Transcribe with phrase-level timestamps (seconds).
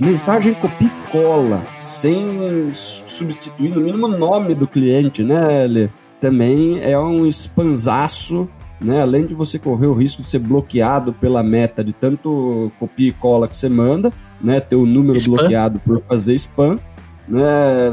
[0.00, 5.88] Mensagem copia e cola, sem substituir no mínimo o nome do cliente, né, Lê?
[6.20, 8.48] Também é um spanzaço,
[8.80, 9.02] né?
[9.02, 13.12] Além de você correr o risco de ser bloqueado pela meta de tanto copia e
[13.12, 14.60] cola que você manda, né?
[14.60, 15.34] Ter o número spam.
[15.34, 16.78] bloqueado por fazer spam,
[17.26, 17.42] né?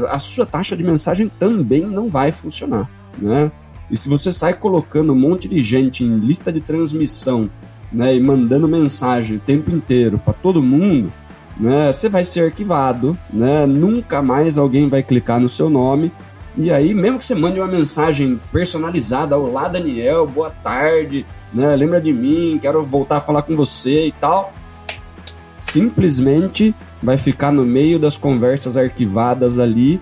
[0.08, 2.88] A sua taxa de mensagem também não vai funcionar,
[3.18, 3.50] né?
[3.90, 7.50] E se você sai colocando um monte de gente em lista de transmissão,
[7.92, 11.12] né, e mandando mensagem o tempo inteiro para todo mundo,
[11.58, 13.66] né, você vai ser arquivado, né?
[13.66, 16.12] Nunca mais alguém vai clicar no seu nome.
[16.56, 21.74] E aí, mesmo que você mande uma mensagem personalizada, olá Daniel, boa tarde, né?
[21.76, 24.52] Lembra de mim, quero voltar a falar com você e tal.
[25.58, 30.00] Simplesmente vai ficar no meio das conversas arquivadas ali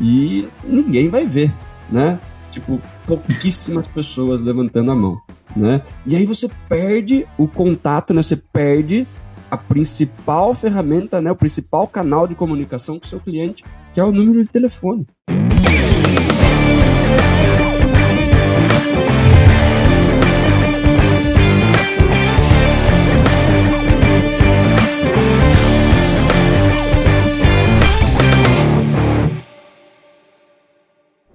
[0.00, 1.52] e ninguém vai ver,
[1.90, 2.18] né?
[2.50, 5.20] Tipo, pouquíssimas pessoas levantando a mão,
[5.54, 5.82] né?
[6.06, 8.22] E aí você perde o contato, né?
[8.22, 9.06] Você perde
[9.56, 11.32] a principal ferramenta, né?
[11.32, 15.06] O principal canal de comunicação com o seu cliente, que é o número de telefone.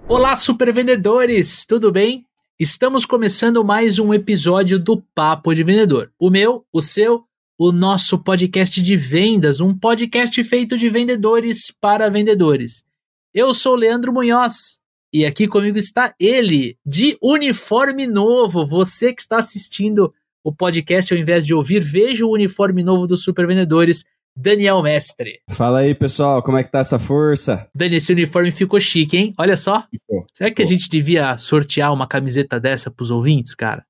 [0.07, 2.25] Olá, super vendedores, tudo bem?
[2.59, 6.11] Estamos começando mais um episódio do Papo de Vendedor.
[6.19, 7.23] O meu, o seu,
[7.63, 12.83] o nosso podcast de vendas, um podcast feito de vendedores para vendedores.
[13.31, 14.79] Eu sou Leandro Munhoz
[15.13, 18.65] e aqui comigo está ele, de uniforme novo.
[18.65, 20.11] Você que está assistindo
[20.43, 25.41] o podcast ao invés de ouvir, veja o uniforme novo dos super vendedores Daniel Mestre.
[25.47, 27.69] Fala aí, pessoal, como é que tá essa força?
[27.75, 29.35] Dani, esse uniforme ficou chique, hein?
[29.37, 29.83] Olha só.
[29.91, 30.55] Ficou, Será ficou.
[30.55, 33.85] que a gente devia sortear uma camiseta dessa pros ouvintes, cara?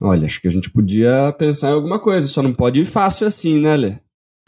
[0.00, 3.26] Olha, acho que a gente podia pensar em alguma coisa, só não pode ir fácil
[3.26, 3.96] assim, né, Lê?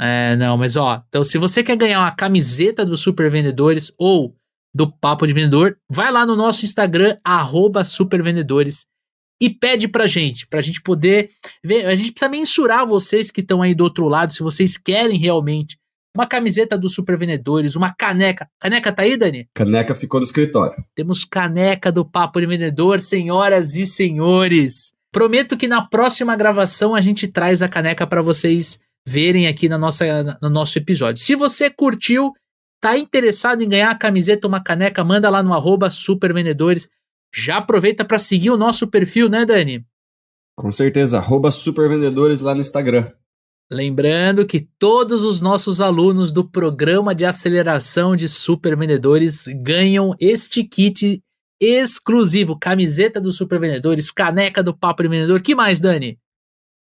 [0.01, 4.37] É, não, mas ó, então se você quer ganhar uma camiseta dos Super Vendedores ou
[4.75, 8.87] do Papo de Vendedor, vai lá no nosso Instagram, arroba supervendedores,
[9.41, 11.31] e pede pra gente, pra gente poder
[11.65, 11.87] ver.
[11.87, 15.77] A gente precisa mensurar vocês que estão aí do outro lado, se vocês querem realmente
[16.17, 18.49] uma camiseta dos Super Vendedores, uma caneca.
[18.61, 19.49] Caneca tá aí, Dani?
[19.55, 20.77] Caneca ficou no escritório.
[20.95, 24.93] Temos caneca do Papo de Vendedor, senhoras e senhores.
[25.13, 29.79] Prometo que na próxima gravação a gente traz a caneca para vocês verem aqui na
[29.79, 31.23] nossa, no nosso episódio.
[31.23, 32.33] Se você curtiu,
[32.81, 36.89] tá interessado em ganhar a camiseta, uma caneca, manda lá no arroba supervendedores.
[37.35, 39.85] Já aproveita para seguir o nosso perfil, né, Dani?
[40.57, 43.11] Com certeza, arroba supervendedores lá no Instagram.
[43.71, 51.23] Lembrando que todos os nossos alunos do programa de aceleração de supervendedores ganham este kit
[51.61, 55.43] exclusivo, camiseta dos supervendedores, caneca do Papo de Vendedor.
[55.43, 56.19] Que mais, Dani?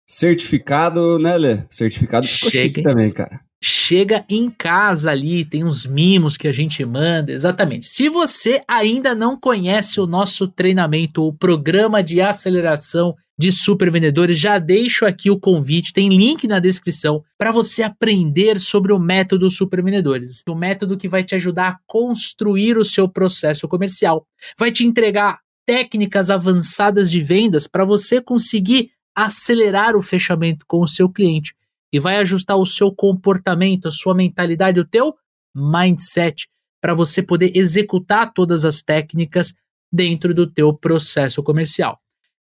[0.06, 1.58] Certificado, né, Lê?
[1.68, 6.52] Certificado ficou Chega, chique também, cara chega em casa ali, tem uns mimos que a
[6.52, 7.86] gente manda, exatamente.
[7.86, 14.38] Se você ainda não conhece o nosso treinamento, o programa de aceleração de super vendedores,
[14.38, 19.50] já deixo aqui o convite, tem link na descrição para você aprender sobre o método
[19.50, 20.42] super vendedores.
[20.48, 24.26] O método que vai te ajudar a construir o seu processo comercial,
[24.58, 30.87] vai te entregar técnicas avançadas de vendas para você conseguir acelerar o fechamento com o
[30.87, 31.54] seu cliente
[31.91, 35.15] e vai ajustar o seu comportamento, a sua mentalidade, o teu
[35.54, 36.49] mindset
[36.81, 39.54] para você poder executar todas as técnicas
[39.91, 41.99] dentro do teu processo comercial.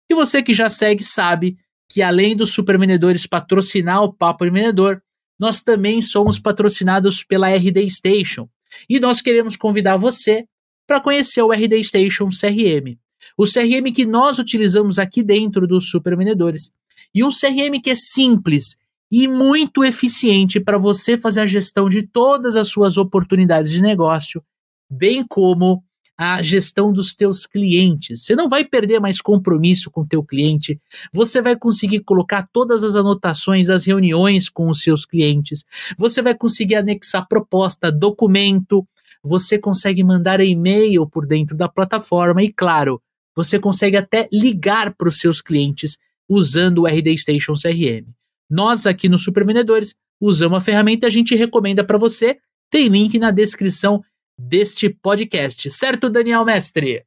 [0.10, 1.58] E você que já segue sabe
[1.88, 5.02] que além dos super vendedores patrocinar o Papo de Vendedor,
[5.40, 8.50] nós também somos patrocinados pela RD Station.
[8.90, 10.46] E nós queremos convidar você
[10.88, 12.98] para conhecer o RD Station CRM.
[13.38, 16.72] O CRM que nós utilizamos aqui dentro dos super vendedores.
[17.14, 18.78] E um CRM que é simples,
[19.16, 24.44] e muito eficiente para você fazer a gestão de todas as suas oportunidades de negócio,
[24.90, 25.84] bem como
[26.18, 28.24] a gestão dos teus clientes.
[28.24, 30.82] Você não vai perder mais compromisso com o teu cliente,
[31.14, 35.64] você vai conseguir colocar todas as anotações das reuniões com os seus clientes,
[35.96, 38.84] você vai conseguir anexar proposta, documento,
[39.24, 43.00] você consegue mandar e-mail por dentro da plataforma e, claro,
[43.35, 45.97] você consegue até ligar para os seus clientes
[46.30, 48.07] usando o RD Station CRM.
[48.50, 52.38] Nós aqui no Super Vendedores usamos a ferramenta e a gente recomenda para você.
[52.71, 54.01] Tem link na descrição
[54.38, 57.03] deste podcast, certo, Daniel Mestre?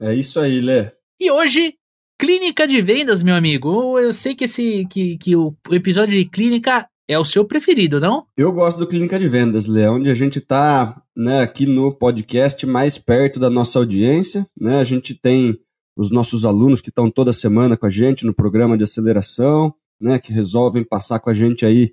[0.00, 0.92] É isso aí, Lê.
[1.20, 1.74] E hoje,
[2.18, 3.98] clínica de vendas, meu amigo.
[3.98, 8.26] Eu sei que esse que, que o episódio de clínica é o seu preferido, não?
[8.36, 12.66] Eu gosto do Clínica de Vendas, Lê, onde a gente está né, aqui no podcast
[12.66, 14.46] mais perto da nossa audiência.
[14.60, 14.78] Né?
[14.78, 15.58] A gente tem
[15.98, 20.18] os nossos alunos que estão toda semana com a gente no programa de aceleração né,
[20.18, 21.90] que resolvem passar com a gente aí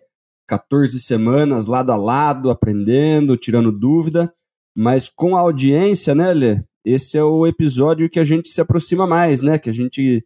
[0.48, 4.32] 14 semanas lado a lado, aprendendo, tirando dúvida,
[4.78, 6.64] mas com a audiência, né, Lê?
[6.86, 9.58] Esse é o episódio que a gente se aproxima mais, né?
[9.58, 10.24] Que a gente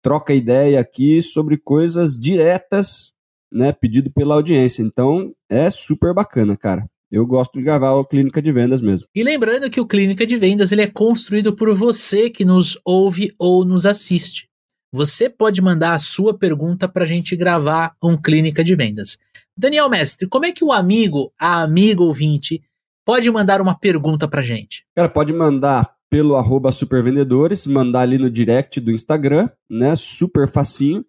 [0.00, 3.12] troca ideia aqui sobre coisas diretas,
[3.52, 3.72] né?
[3.72, 4.82] Pedido pela audiência.
[4.82, 6.88] Então, é super bacana, cara.
[7.10, 9.06] Eu gosto de gravar o Clínica de Vendas mesmo.
[9.14, 13.32] E lembrando que o Clínica de Vendas ele é construído por você que nos ouve
[13.38, 14.48] ou nos assiste.
[14.92, 19.18] Você pode mandar a sua pergunta para a gente gravar um Clínica de Vendas.
[19.56, 22.62] Daniel Mestre, como é que o amigo, a amiga ouvinte,
[23.04, 24.84] pode mandar uma pergunta para gente?
[24.94, 29.94] Cara, pode mandar pelo arroba supervendedores, mandar ali no direct do Instagram, né?
[29.96, 31.04] Super facinho.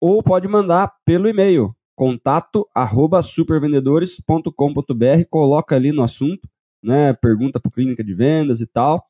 [0.00, 6.48] Ou pode mandar pelo e-mail, contato arroba supervendedores.com.br, coloca ali no assunto,
[6.82, 7.12] né?
[7.12, 9.04] Pergunta para clínica de vendas e tal,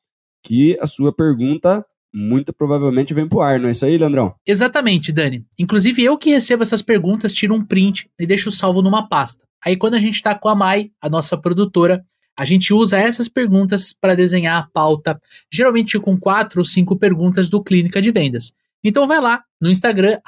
[0.45, 4.35] que a sua pergunta muito provavelmente vem pro ar, não é isso aí, Leandrão?
[4.45, 5.47] Exatamente, Dani.
[5.57, 9.45] Inclusive, eu que recebo essas perguntas, tiro um print e deixo salvo numa pasta.
[9.65, 12.05] Aí, quando a gente está com a Mai, a nossa produtora,
[12.37, 15.17] a gente usa essas perguntas para desenhar a pauta,
[15.49, 18.51] geralmente com quatro ou cinco perguntas do Clínica de Vendas.
[18.83, 20.19] Então, vai lá no Instagram,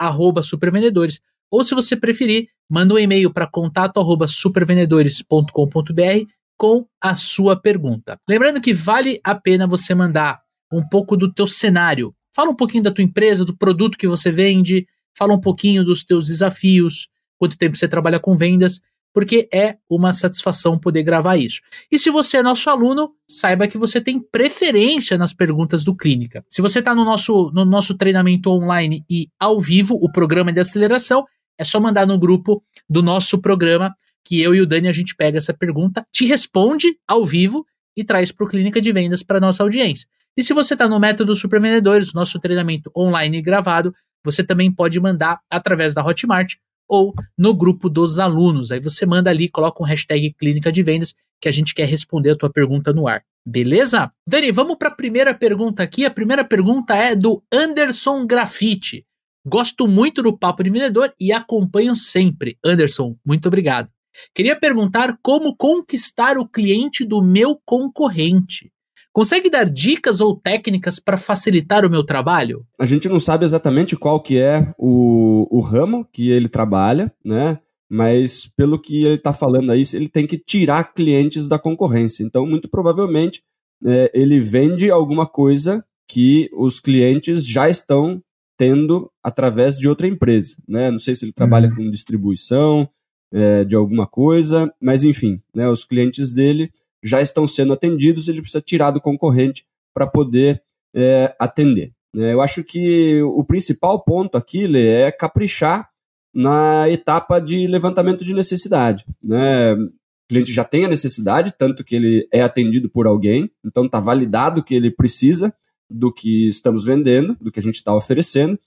[0.45, 1.21] supervendedores,
[1.53, 6.27] ou se você preferir, manda um e-mail para contato supervendedores.com.br
[6.57, 8.19] com a sua pergunta.
[8.27, 10.41] Lembrando que vale a pena você mandar
[10.73, 12.15] um pouco do teu cenário.
[12.35, 16.03] Fala um pouquinho da tua empresa, do produto que você vende, fala um pouquinho dos
[16.03, 17.09] teus desafios,
[17.39, 18.81] quanto tempo você trabalha com vendas,
[19.13, 21.61] porque é uma satisfação poder gravar isso.
[21.91, 26.45] E se você é nosso aluno, saiba que você tem preferência nas perguntas do Clínica.
[26.49, 30.61] Se você está no nosso, no nosso treinamento online e ao vivo, o programa de
[30.61, 31.27] aceleração,
[31.59, 33.95] é só mandar no grupo do nosso programa
[34.25, 37.67] que eu e o Dani a gente pega essa pergunta, te responde ao vivo
[37.97, 40.07] e traz para o Clínica de Vendas para nossa audiência.
[40.37, 43.95] E se você está no método Supervendedores, nosso treinamento online gravado,
[44.25, 46.55] você também pode mandar através da Hotmart
[46.89, 48.71] ou no grupo dos alunos.
[48.71, 52.31] Aí você manda ali, coloca um hashtag Clínica de Vendas que a gente quer responder
[52.31, 53.23] a tua pergunta no ar.
[53.47, 54.11] Beleza?
[54.27, 56.05] Dani, vamos para a primeira pergunta aqui.
[56.05, 59.05] A primeira pergunta é do Anderson Grafite.
[59.45, 62.57] Gosto muito do Papo de Vendedor e acompanho sempre.
[62.65, 63.89] Anderson, muito obrigado.
[64.35, 68.71] Queria perguntar como conquistar o cliente do meu concorrente.
[69.13, 72.65] Consegue dar dicas ou técnicas para facilitar o meu trabalho?
[72.79, 77.59] A gente não sabe exatamente qual que é o, o ramo que ele trabalha, né?
[77.91, 82.25] Mas pelo que ele está falando aí, ele tem que tirar clientes da concorrência.
[82.25, 83.43] Então, muito provavelmente,
[83.85, 88.23] é, ele vende alguma coisa que os clientes já estão
[88.63, 90.89] tendo através de outra empresa, né?
[90.89, 91.75] Não sei se ele trabalha uhum.
[91.75, 92.89] com distribuição
[93.33, 95.69] é, de alguma coisa, mas enfim, né?
[95.69, 96.71] Os clientes dele
[97.03, 100.63] já estão sendo atendidos, ele precisa tirar do concorrente para poder
[100.95, 101.93] é, atender.
[102.15, 105.91] É, eu acho que o principal ponto aqui Lê, é caprichar
[106.33, 109.05] na etapa de levantamento de necessidade.
[109.21, 109.73] Né?
[109.75, 109.89] O
[110.29, 114.63] cliente já tem a necessidade, tanto que ele é atendido por alguém, então está validado
[114.63, 115.53] que ele precisa
[115.93, 118.59] do que estamos vendendo, do que a gente está oferecendo.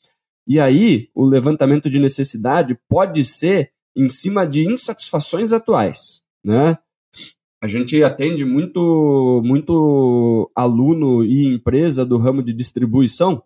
[0.48, 6.22] E aí, o levantamento de necessidade pode ser em cima de insatisfações atuais.
[6.44, 6.78] Né?
[7.62, 13.42] A gente atende muito, muito aluno e empresa do ramo de distribuição,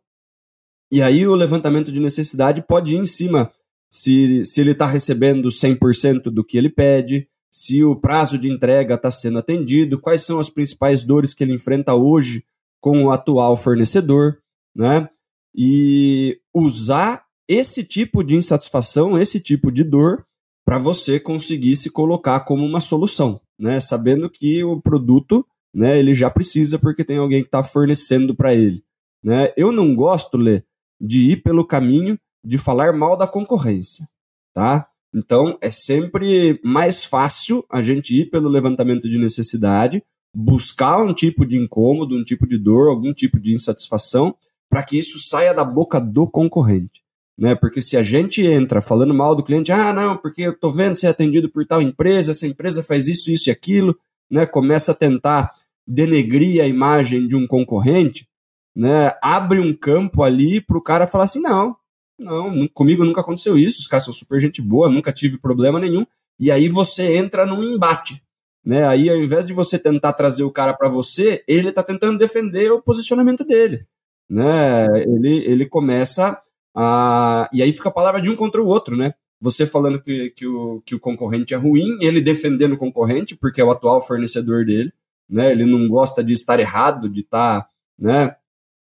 [0.92, 3.52] e aí o levantamento de necessidade pode ir em cima
[3.92, 8.96] se, se ele está recebendo 100% do que ele pede, se o prazo de entrega
[8.96, 12.44] está sendo atendido, quais são as principais dores que ele enfrenta hoje
[12.80, 14.40] com o atual fornecedor,
[14.76, 15.10] né?
[15.56, 20.26] E usar esse tipo de insatisfação, esse tipo de dor,
[20.66, 25.46] para você conseguir se colocar como uma solução né, sabendo que o produto,
[25.76, 28.82] né, ele já precisa porque tem alguém que está fornecendo para ele,
[29.22, 29.54] né?
[29.58, 30.64] Eu não gosto, Lê,
[31.00, 34.08] de ir pelo caminho de falar mal da concorrência,
[34.56, 34.88] tá?
[35.14, 40.02] Então é sempre mais fácil a gente ir pelo levantamento de necessidade,
[40.34, 44.36] buscar um tipo de incômodo, um tipo de dor, algum tipo de insatisfação,
[44.70, 47.02] para que isso saia da boca do concorrente
[47.40, 47.56] né?
[47.56, 50.96] Porque se a gente entra falando mal do cliente, ah, não, porque eu tô vendo
[50.96, 53.98] ser atendido por tal empresa, essa empresa faz isso, isso e aquilo,
[54.30, 54.46] né?
[54.46, 55.54] Começa a tentar
[55.88, 58.28] denegrir a imagem de um concorrente,
[58.76, 59.12] né?
[59.24, 61.76] Abre um campo ali para o cara falar assim, não,
[62.20, 66.06] não, comigo nunca aconteceu isso, os caras são super gente boa, nunca tive problema nenhum.
[66.38, 68.22] E aí você entra num embate,
[68.66, 68.86] né?
[68.88, 72.72] Aí ao invés de você tentar trazer o cara para você, ele está tentando defender
[72.72, 73.86] o posicionamento dele,
[74.30, 74.88] né?
[75.06, 76.42] Ele ele começa
[76.76, 79.14] ah, e aí fica a palavra de um contra o outro, né?
[79.42, 83.62] Você falando que, que, o, que o concorrente é ruim, ele defendendo o concorrente, porque
[83.62, 84.92] é o atual fornecedor dele,
[85.30, 85.52] né?
[85.52, 88.36] Ele não gosta de estar errado, de estar, tá, né?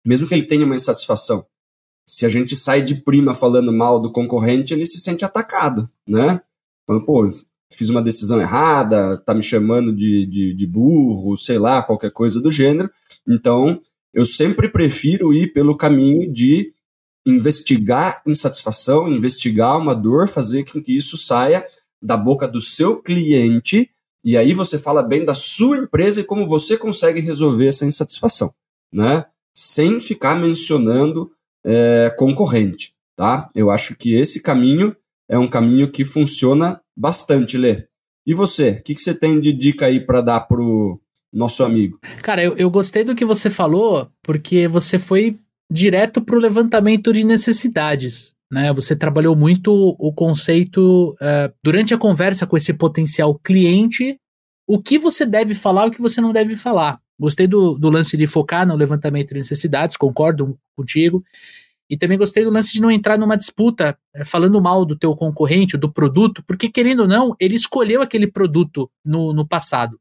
[0.05, 1.45] Mesmo que ele tenha uma insatisfação.
[2.05, 6.41] Se a gente sai de prima falando mal do concorrente, ele se sente atacado, né?
[6.85, 7.29] Falando, pô,
[7.71, 12.39] fiz uma decisão errada, tá me chamando de, de, de burro, sei lá, qualquer coisa
[12.39, 12.89] do gênero.
[13.27, 13.79] Então,
[14.13, 16.73] eu sempre prefiro ir pelo caminho de
[17.25, 21.65] investigar insatisfação, investigar uma dor, fazer com que isso saia
[22.01, 23.89] da boca do seu cliente,
[24.23, 28.53] e aí você fala bem da sua empresa e como você consegue resolver essa insatisfação,
[28.93, 29.25] né?
[29.55, 31.31] Sem ficar mencionando
[31.65, 33.49] é, concorrente, tá?
[33.53, 34.95] Eu acho que esse caminho
[35.29, 37.85] é um caminho que funciona bastante, Lê.
[38.25, 40.99] E você, o que, que você tem de dica aí para dar pro
[41.31, 41.99] nosso amigo?
[42.21, 45.39] Cara, eu, eu gostei do que você falou, porque você foi
[45.71, 48.33] direto para o levantamento de necessidades.
[48.51, 48.71] Né?
[48.73, 54.17] Você trabalhou muito o conceito uh, durante a conversa com esse potencial cliente,
[54.67, 56.99] o que você deve falar e o que você não deve falar.
[57.19, 61.23] Gostei do, do lance de focar no levantamento de necessidades, concordo contigo.
[61.89, 65.15] E também gostei do lance de não entrar numa disputa uh, falando mal do teu
[65.15, 69.99] concorrente, do produto, porque querendo ou não, ele escolheu aquele produto no, no passado.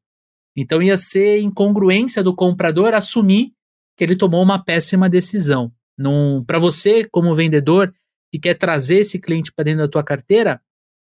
[0.57, 3.53] Então ia ser incongruência do comprador assumir
[3.97, 5.73] que ele tomou uma péssima decisão.
[6.47, 7.95] Para você, como vendedor,
[8.31, 10.61] que quer trazer esse cliente para dentro da tua carteira,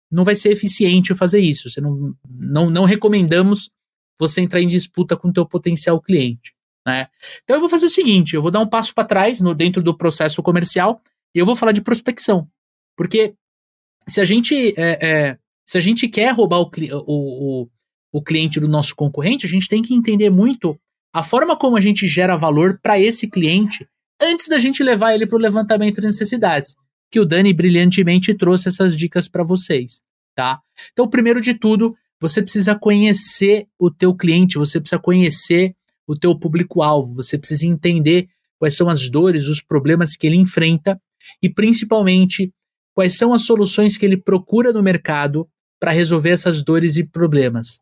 [0.10, 1.70] não vai ser eficiente fazer isso.
[1.70, 3.70] Você não, não, não recomendamos
[4.18, 6.54] você entrar em disputa com o teu potencial cliente.
[6.86, 7.08] Né?
[7.44, 9.82] Então eu vou fazer o seguinte, eu vou dar um passo para trás no dentro
[9.82, 11.01] do processo comercial
[11.34, 12.48] e eu vou falar de prospecção.
[12.96, 13.34] Porque
[14.08, 16.70] se a gente, é, é, se a gente quer roubar o,
[17.08, 17.70] o, o,
[18.12, 20.80] o cliente do nosso concorrente, a gente tem que entender muito
[21.13, 23.88] a forma como a gente gera valor para esse cliente
[24.22, 26.75] antes da gente levar ele para o levantamento de necessidades,
[27.12, 30.01] que o Dani brilhantemente trouxe essas dicas para vocês,
[30.36, 30.60] tá?
[30.92, 35.75] Então, primeiro de tudo, você precisa conhecer o teu cliente, você precisa conhecer
[36.07, 41.00] o teu público-alvo, você precisa entender quais são as dores, os problemas que ele enfrenta
[41.41, 42.53] e principalmente
[42.93, 45.47] quais são as soluções que ele procura no mercado
[45.79, 47.79] para resolver essas dores e problemas.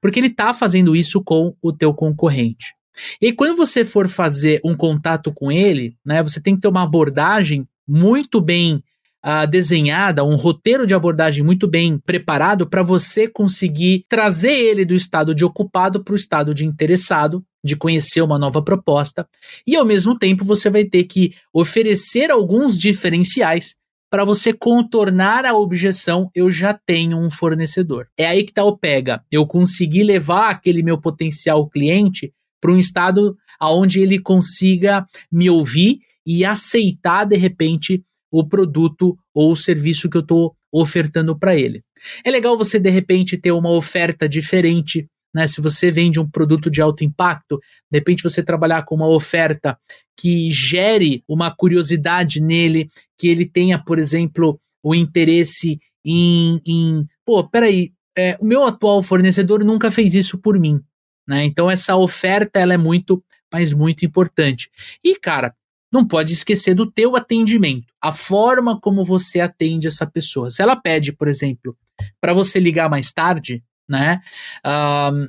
[0.00, 2.74] Porque ele está fazendo isso com o teu concorrente.
[3.20, 6.82] E quando você for fazer um contato com ele, né, você tem que ter uma
[6.82, 8.82] abordagem muito bem
[9.24, 14.94] uh, desenhada, um roteiro de abordagem muito bem preparado para você conseguir trazer ele do
[14.94, 19.26] estado de ocupado para o estado de interessado, de conhecer uma nova proposta.
[19.66, 23.74] E ao mesmo tempo você vai ter que oferecer alguns diferenciais
[24.10, 28.08] para você contornar a objeção, eu já tenho um fornecedor.
[28.16, 29.22] É aí que está o pega.
[29.30, 35.98] Eu consegui levar aquele meu potencial cliente para um estado onde ele consiga me ouvir
[36.26, 41.82] e aceitar de repente o produto ou o serviço que eu estou ofertando para ele.
[42.24, 45.06] É legal você de repente ter uma oferta diferente
[45.38, 45.46] né?
[45.46, 49.78] Se você vende um produto de alto impacto, de repente você trabalhar com uma oferta
[50.16, 57.48] que gere uma curiosidade nele, que ele tenha, por exemplo, o interesse em, em pô,
[57.48, 60.80] peraí, é, o meu atual fornecedor nunca fez isso por mim,
[61.24, 61.44] né?
[61.44, 64.68] Então essa oferta ela é muito, mas muito importante.
[65.04, 65.54] E cara,
[65.92, 70.50] não pode esquecer do teu atendimento, a forma como você atende essa pessoa.
[70.50, 71.76] Se ela pede, por exemplo,
[72.20, 74.20] para você ligar mais tarde, né?
[74.64, 75.28] Um,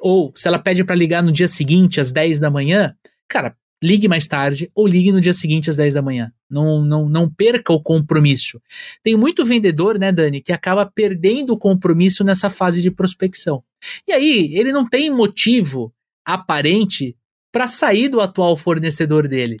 [0.00, 2.94] ou se ela pede para ligar no dia seguinte, às 10 da manhã,
[3.28, 6.32] cara, ligue mais tarde ou ligue no dia seguinte às 10 da manhã.
[6.48, 8.60] Não, não, não perca o compromisso.
[9.02, 13.64] Tem muito vendedor, né, Dani, que acaba perdendo o compromisso nessa fase de prospecção.
[14.06, 15.92] E aí, ele não tem motivo
[16.24, 17.16] aparente
[17.50, 19.56] para sair do atual fornecedor dele.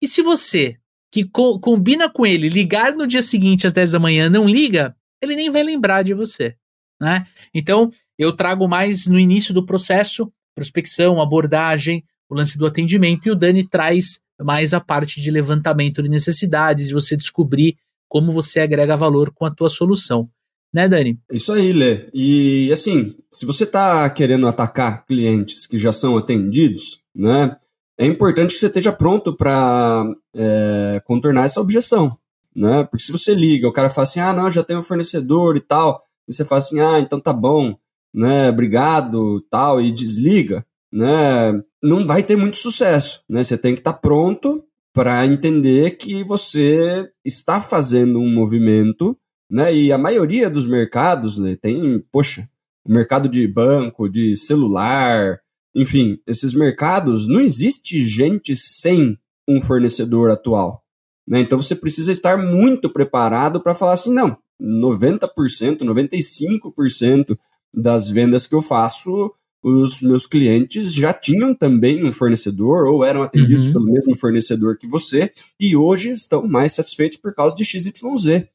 [0.00, 0.76] E se você,
[1.10, 4.94] que co combina com ele, ligar no dia seguinte às 10 da manhã, não liga,
[5.20, 6.56] ele nem vai lembrar de você
[7.00, 7.26] né?
[7.54, 13.30] Então, eu trago mais no início do processo, prospecção, abordagem, o lance do atendimento, e
[13.30, 17.76] o Dani traz mais a parte de levantamento de necessidades, e você descobrir
[18.08, 20.28] como você agrega valor com a tua solução.
[20.72, 21.18] Né, Dani?
[21.32, 22.08] Isso aí, Lê.
[22.12, 27.56] E assim, se você está querendo atacar clientes que já são atendidos, né,
[27.98, 32.16] é importante que você esteja pronto para é, contornar essa objeção,
[32.54, 32.84] né?
[32.84, 35.60] Porque se você liga, o cara fala assim, ah, não, já tem um fornecedor e
[35.60, 37.76] tal, e você fala assim, ah, então tá bom,
[38.14, 43.44] né, obrigado, tal, e desliga, né, não vai ter muito sucesso, né?
[43.44, 49.16] Você tem que estar tá pronto para entender que você está fazendo um movimento,
[49.50, 49.74] né?
[49.74, 52.48] E a maioria dos mercados né, tem, poxa,
[52.86, 55.38] mercado de banco, de celular,
[55.74, 59.16] enfim, esses mercados não existe gente sem
[59.46, 60.82] um fornecedor atual,
[61.26, 61.40] né?
[61.40, 67.38] Então você precisa estar muito preparado para falar assim, não, 90%, 95%
[67.72, 73.22] das vendas que eu faço, os meus clientes já tinham também um fornecedor ou eram
[73.22, 73.72] atendidos uhum.
[73.72, 78.46] pelo mesmo fornecedor que você e hoje estão mais satisfeitos por causa de XYZ.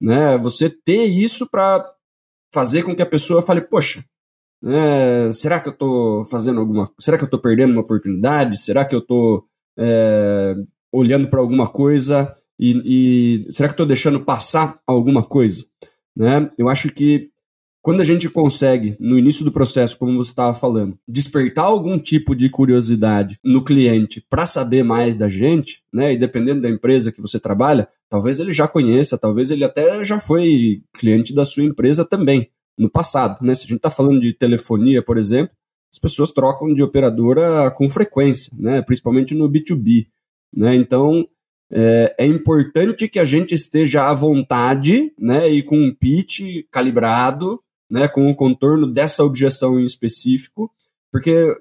[0.00, 0.36] Né?
[0.38, 1.86] Você ter isso para
[2.52, 4.04] fazer com que a pessoa fale, poxa,
[4.64, 8.58] é, será que eu estou fazendo alguma, será que eu estou perdendo uma oportunidade?
[8.58, 9.44] Será que eu estou
[9.78, 10.54] é,
[10.92, 15.64] olhando para alguma coisa e, e será que estou deixando passar alguma coisa?
[16.16, 16.50] Né?
[16.58, 17.32] Eu acho que
[17.82, 22.32] quando a gente consegue, no início do processo, como você estava falando, despertar algum tipo
[22.36, 26.12] de curiosidade no cliente para saber mais da gente, né?
[26.12, 30.20] E dependendo da empresa que você trabalha, talvez ele já conheça, talvez ele até já
[30.20, 33.52] foi cliente da sua empresa também no passado, né?
[33.52, 35.52] Se a gente está falando de telefonia, por exemplo,
[35.92, 38.80] as pessoas trocam de operadora com frequência, né?
[38.80, 40.06] Principalmente no B2B,
[40.54, 40.76] né?
[40.76, 41.26] Então
[41.72, 45.48] é, é, importante que a gente esteja à vontade, né?
[45.48, 47.58] E com um pitch calibrado
[47.92, 50.72] né, com o contorno dessa objeção em específico,
[51.12, 51.54] porque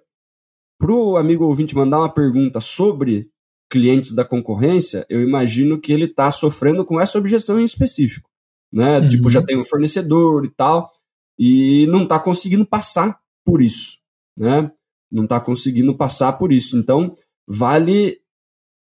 [0.79, 3.29] para o amigo ouvinte mandar uma pergunta sobre
[3.69, 8.29] clientes da concorrência, eu imagino que ele está sofrendo com essa objeção em específico.
[8.71, 8.99] Né?
[8.99, 9.09] Uhum.
[9.09, 10.89] Tipo, já tem um fornecedor e tal,
[11.37, 13.97] e não está conseguindo passar por isso.
[14.37, 14.71] Né?
[15.11, 16.77] Não está conseguindo passar por isso.
[16.77, 17.13] Então,
[17.45, 18.21] vale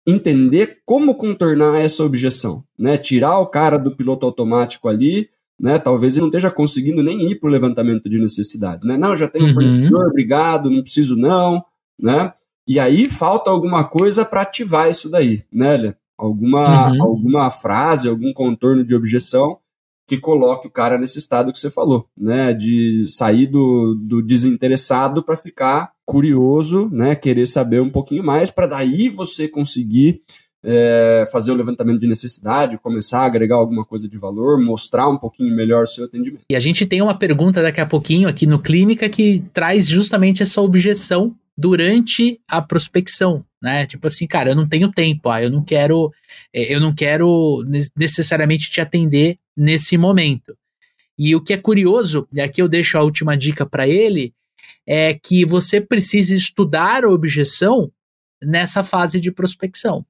[0.09, 2.63] entender como contornar essa objeção.
[2.77, 2.97] Né?
[2.97, 5.77] Tirar o cara do piloto automático ali né?
[5.77, 8.97] Talvez ele não esteja conseguindo nem ir para o levantamento de necessidade, né?
[8.97, 9.53] Não, já tenho uhum.
[9.53, 11.63] fornecedor, obrigado, não preciso não,
[11.99, 12.31] né?
[12.65, 17.03] E aí falta alguma coisa para ativar isso daí, né, Alguma, uhum.
[17.03, 19.57] alguma frase, algum contorno de objeção
[20.05, 22.53] que coloque o cara nesse estado que você falou, né?
[22.53, 27.15] De sair do, do desinteressado para ficar curioso, né?
[27.15, 30.23] Querer saber um pouquinho mais, para daí você conseguir
[30.63, 35.17] é, fazer o levantamento de necessidade, começar a agregar alguma coisa de valor, mostrar um
[35.17, 36.41] pouquinho melhor o seu atendimento.
[36.49, 40.41] E a gente tem uma pergunta daqui a pouquinho aqui no Clínica que traz justamente
[40.41, 43.85] essa objeção durante a prospecção, né?
[43.85, 46.11] Tipo assim, cara, eu não tenho tempo, ah, eu não quero,
[46.51, 47.63] é, eu não quero
[47.95, 50.57] necessariamente te atender nesse momento.
[51.19, 54.33] E o que é curioso, e aqui eu deixo a última dica para ele,
[54.89, 57.91] é que você precisa estudar a objeção
[58.41, 60.03] nessa fase de prospecção.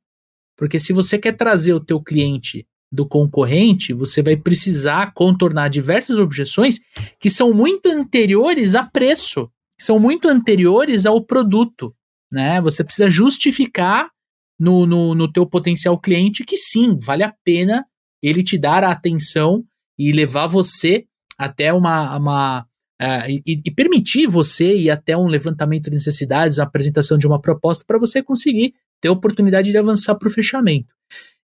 [0.55, 6.17] Porque se você quer trazer o teu cliente do concorrente, você vai precisar contornar diversas
[6.17, 6.79] objeções
[7.19, 11.93] que são muito anteriores a preço, que são muito anteriores ao produto,
[12.31, 12.61] né?
[12.61, 14.09] Você precisa justificar
[14.57, 17.85] no, no, no teu potencial cliente que sim, vale a pena
[18.21, 19.63] ele te dar a atenção
[19.97, 21.05] e levar você
[21.37, 22.68] até uma, uma
[23.01, 27.39] uh, e, e, permitir você ir até um levantamento de necessidades, a apresentação de uma
[27.39, 30.93] proposta para você conseguir ter oportunidade de avançar para o fechamento.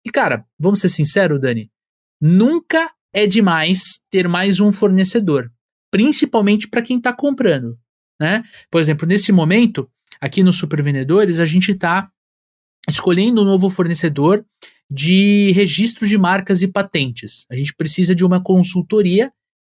[0.05, 1.69] E cara, vamos ser sinceros, Dani,
[2.19, 5.51] nunca é demais ter mais um fornecedor,
[5.91, 7.77] principalmente para quem está comprando,
[8.19, 8.43] né?
[8.69, 12.09] Por exemplo, nesse momento, aqui nos Supervendedores, a gente está
[12.89, 14.45] escolhendo um novo fornecedor
[14.89, 17.45] de registro de marcas e patentes.
[17.49, 19.31] A gente precisa de uma consultoria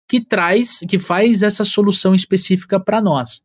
[0.09, 3.41] que traz, que faz essa solução específica para nós.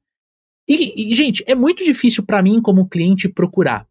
[0.67, 3.89] E, e, gente, é muito difícil para mim, como cliente, procurar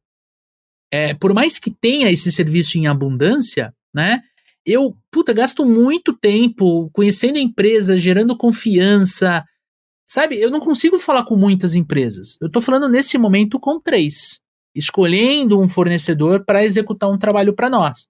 [0.91, 4.23] é, por mais que tenha esse serviço em abundância, né?
[4.65, 9.45] Eu, puta, gasto muito tempo conhecendo a empresa, gerando confiança.
[10.07, 12.37] Sabe, eu não consigo falar com muitas empresas.
[12.41, 14.41] Eu tô falando nesse momento com três,
[14.75, 18.07] escolhendo um fornecedor para executar um trabalho para nós.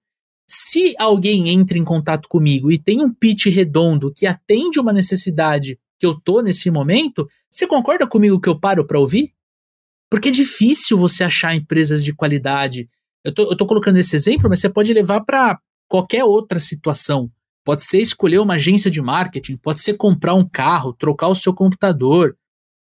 [0.51, 5.79] Se alguém entra em contato comigo e tem um pitch redondo que atende uma necessidade
[5.99, 9.31] que eu tô nesse momento, você concorda comigo que eu paro para ouvir?
[10.09, 12.89] Porque é difícil você achar empresas de qualidade.
[13.23, 17.31] Eu tô, eu tô colocando esse exemplo, mas você pode levar para qualquer outra situação.
[17.63, 21.53] Pode ser escolher uma agência de marketing, pode ser comprar um carro, trocar o seu
[21.53, 22.35] computador.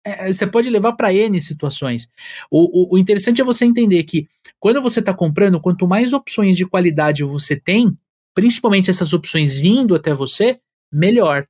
[0.06, 2.08] É, é você pode levar para N situações.
[2.50, 4.28] O, o, o, interessante é você entender que
[4.60, 7.98] quando você está comprando, quanto mais opções de qualidade você tem,
[8.34, 10.60] principalmente essas opções vindo até você,
[10.92, 11.48] melhor.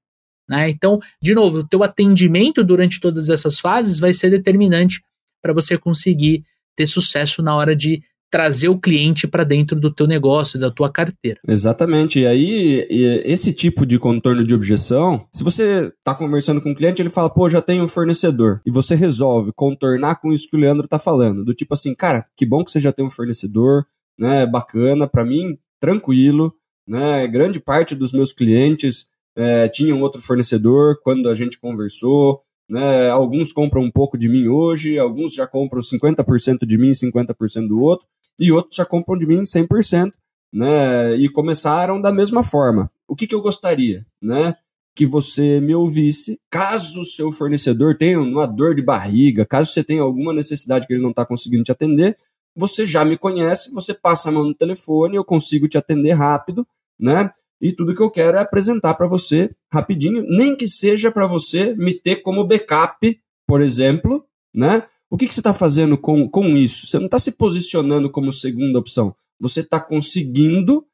[0.48, 0.70] Né?
[0.70, 5.04] Então, de novo, o teu atendimento durante todas essas fases vai ser determinante
[5.42, 6.44] para você conseguir
[6.76, 8.04] ter sucesso na hora de
[8.36, 11.40] trazer o cliente para dentro do teu negócio, da tua carteira.
[11.48, 12.20] Exatamente.
[12.20, 12.86] E aí,
[13.24, 17.30] esse tipo de contorno de objeção, se você está conversando com o cliente, ele fala,
[17.30, 21.00] pô, já tenho um fornecedor, e você resolve contornar com isso que o Leandro está
[21.00, 23.86] falando, do tipo assim, cara, que bom que você já tem um fornecedor,
[24.20, 26.54] né, bacana, para mim, tranquilo,
[26.86, 33.10] né, grande parte dos meus clientes é, tinham outro fornecedor quando a gente conversou, né?
[33.10, 37.68] Alguns compram um pouco de mim hoje, alguns já compram 50% de mim e 50%
[37.68, 38.08] do outro,
[38.40, 40.12] e outros já compram de mim 100%,
[40.54, 41.16] né?
[41.16, 42.92] E começaram da mesma forma.
[43.08, 44.56] O que, que eu gostaria, né?
[44.96, 49.84] Que você me ouvisse, caso o seu fornecedor tenha uma dor de barriga, caso você
[49.84, 52.18] tenha alguma necessidade que ele não está conseguindo te atender,
[52.56, 56.66] você já me conhece, você passa a mão no telefone, eu consigo te atender rápido,
[56.98, 57.30] né?
[57.62, 61.74] e tudo que eu quero é apresentar para você rapidinho, nem que seja para você
[61.76, 64.84] me ter como backup, por exemplo, né?
[65.16, 66.88] O que, que você está fazendo com, com isso?
[66.88, 69.16] Você não está se posicionando como segunda opção.
[69.40, 70.86] Você está conseguindo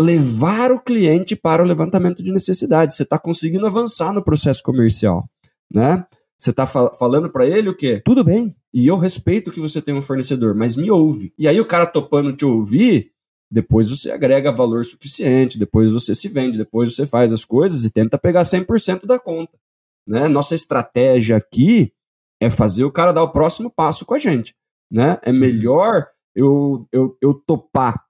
[0.00, 2.92] levar o cliente para o levantamento de necessidade.
[2.92, 5.30] Você está conseguindo avançar no processo comercial,
[5.72, 6.04] né?
[6.36, 8.02] Você está fa falando para ele o quê?
[8.04, 8.52] Tudo bem.
[8.74, 11.32] E eu respeito que você tem um fornecedor, mas me ouve.
[11.38, 13.12] E aí o cara topando te ouvir,
[13.48, 17.92] depois você agrega valor suficiente, depois você se vende, depois você faz as coisas e
[17.92, 19.56] tenta pegar 100% da conta.
[20.04, 20.26] Né?
[20.26, 21.92] Nossa estratégia aqui
[22.40, 24.54] é fazer o cara dar o próximo passo com a gente.
[24.90, 25.18] Né?
[25.22, 28.04] É melhor eu, eu, eu topar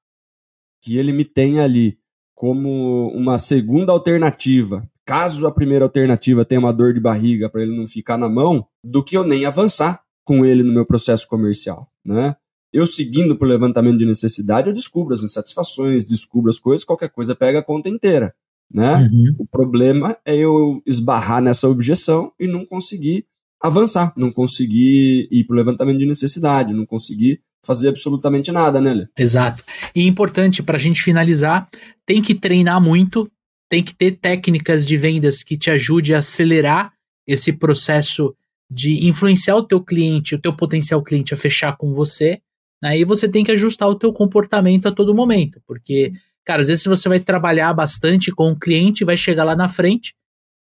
[0.83, 1.99] que ele me tenha ali
[2.35, 7.77] como uma segunda alternativa, caso a primeira alternativa tenha uma dor de barriga para ele
[7.77, 11.91] não ficar na mão, do que eu nem avançar com ele no meu processo comercial,
[12.05, 12.37] né?
[12.71, 17.35] Eu seguindo por levantamento de necessidade, eu descubro as insatisfações, descubro as coisas, qualquer coisa
[17.35, 18.35] pega a conta inteira,
[18.71, 19.09] né?
[19.11, 19.37] Uhum.
[19.39, 23.27] O problema é eu esbarrar nessa objeção e não conseguir
[23.61, 28.95] avançar, não conseguir ir para o levantamento de necessidade, não conseguir fazer absolutamente nada, né,
[28.95, 29.07] Lê?
[29.19, 29.65] Exato.
[29.95, 31.69] E importante para a gente finalizar,
[32.07, 33.31] tem que treinar muito,
[33.69, 36.93] tem que ter técnicas de vendas que te ajude a acelerar
[37.27, 38.35] esse processo
[38.71, 42.41] de influenciar o teu cliente, o teu potencial cliente a fechar com você.
[42.83, 46.13] Aí você tem que ajustar o teu comportamento a todo momento, porque,
[46.45, 50.15] cara, às vezes você vai trabalhar bastante com o cliente, vai chegar lá na frente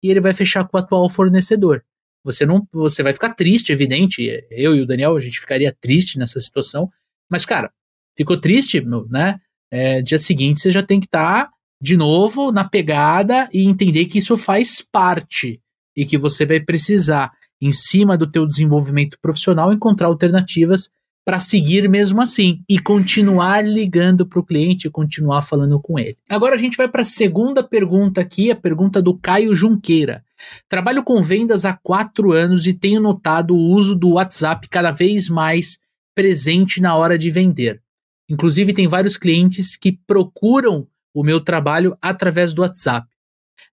[0.03, 1.83] e ele vai fechar com o atual fornecedor.
[2.27, 4.21] Você não, você vai ficar triste, evidente.
[4.51, 6.89] Eu e o Daniel, a gente ficaria triste nessa situação.
[7.31, 7.71] Mas, cara,
[8.17, 9.39] ficou triste, né?
[9.71, 14.05] É, dia seguinte você já tem que estar tá de novo na pegada e entender
[14.05, 15.61] que isso faz parte
[15.95, 20.89] e que você vai precisar, em cima do teu desenvolvimento profissional, encontrar alternativas
[21.25, 26.17] para seguir mesmo assim e continuar ligando para o cliente continuar falando com ele.
[26.29, 30.23] Agora a gente vai para a segunda pergunta aqui, a pergunta do Caio Junqueira.
[30.69, 35.29] Trabalho com vendas há quatro anos e tenho notado o uso do WhatsApp cada vez
[35.29, 35.79] mais
[36.15, 37.81] presente na hora de vender.
[38.29, 43.07] Inclusive, tem vários clientes que procuram o meu trabalho através do WhatsApp.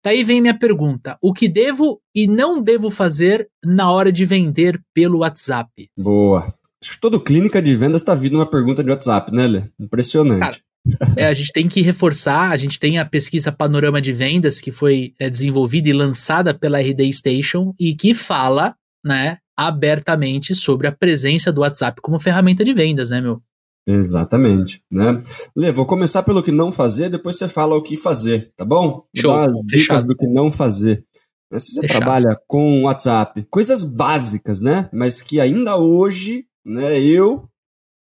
[0.03, 4.81] Daí vem minha pergunta: o que devo e não devo fazer na hora de vender
[4.93, 5.91] pelo WhatsApp?
[5.97, 6.55] Boa.
[6.83, 9.65] Acho que todo clínica de vendas está vindo uma pergunta de WhatsApp, né, Lê?
[9.81, 10.41] Impressionante.
[10.41, 10.57] Cara,
[11.17, 14.71] é, a gente tem que reforçar, a gente tem a pesquisa Panorama de Vendas, que
[14.71, 20.93] foi é, desenvolvida e lançada pela RD Station e que fala, né, abertamente sobre a
[20.93, 23.41] presença do WhatsApp como ferramenta de vendas, né, meu?
[23.87, 25.23] Exatamente, né?
[25.55, 29.05] Lê, vou começar pelo que não fazer, depois você fala o que fazer, tá bom?
[29.15, 31.05] Show, as dicas do que não fazer.
[31.53, 31.99] Se você Fechado.
[31.99, 34.89] trabalha com WhatsApp, coisas básicas, né?
[34.93, 37.47] Mas que ainda hoje né, eu,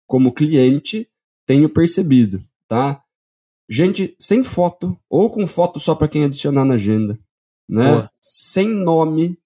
[0.06, 1.08] como cliente,
[1.48, 3.02] tenho percebido, tá?
[3.68, 7.20] Gente sem foto, ou com foto só para quem adicionar na agenda,
[7.68, 7.92] né?
[7.92, 8.12] Boa.
[8.22, 9.38] Sem nome.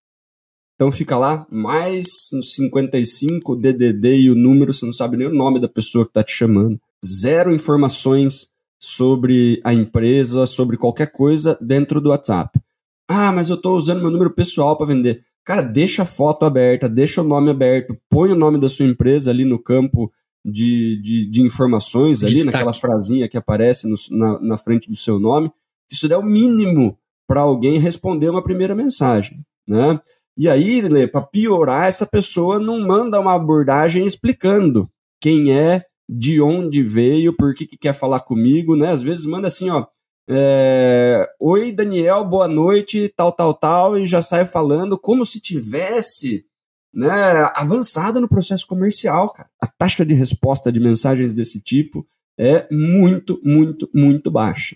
[0.75, 5.33] Então fica lá, mais nos 55 DDD e o número, você não sabe nem o
[5.33, 6.79] nome da pessoa que está te chamando.
[7.05, 12.59] Zero informações sobre a empresa, sobre qualquer coisa dentro do WhatsApp.
[13.07, 15.23] Ah, mas eu estou usando meu número pessoal para vender.
[15.45, 19.29] Cara, deixa a foto aberta, deixa o nome aberto, põe o nome da sua empresa
[19.29, 20.12] ali no campo
[20.43, 22.58] de, de, de informações, ali Destaque.
[22.58, 25.51] naquela frasinha que aparece no, na, na frente do seu nome.
[25.91, 29.99] Isso é o mínimo para alguém responder uma primeira mensagem, né?
[30.38, 34.89] E aí, para piorar, essa pessoa não manda uma abordagem explicando
[35.21, 38.89] quem é, de onde veio, por que, que quer falar comigo, né?
[38.91, 39.86] Às vezes manda assim, ó,
[40.27, 46.45] é, Oi, Daniel, boa noite, tal, tal, tal, e já sai falando como se tivesse
[46.93, 49.49] né, avançado no processo comercial, cara.
[49.60, 52.06] A taxa de resposta de mensagens desse tipo
[52.38, 54.75] é muito, muito, muito baixa,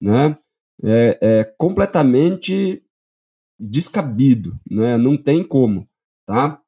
[0.00, 0.38] né?
[0.82, 2.82] É, é completamente
[3.58, 4.96] descabido, né?
[4.96, 5.86] Não tem como,
[6.26, 6.60] tá?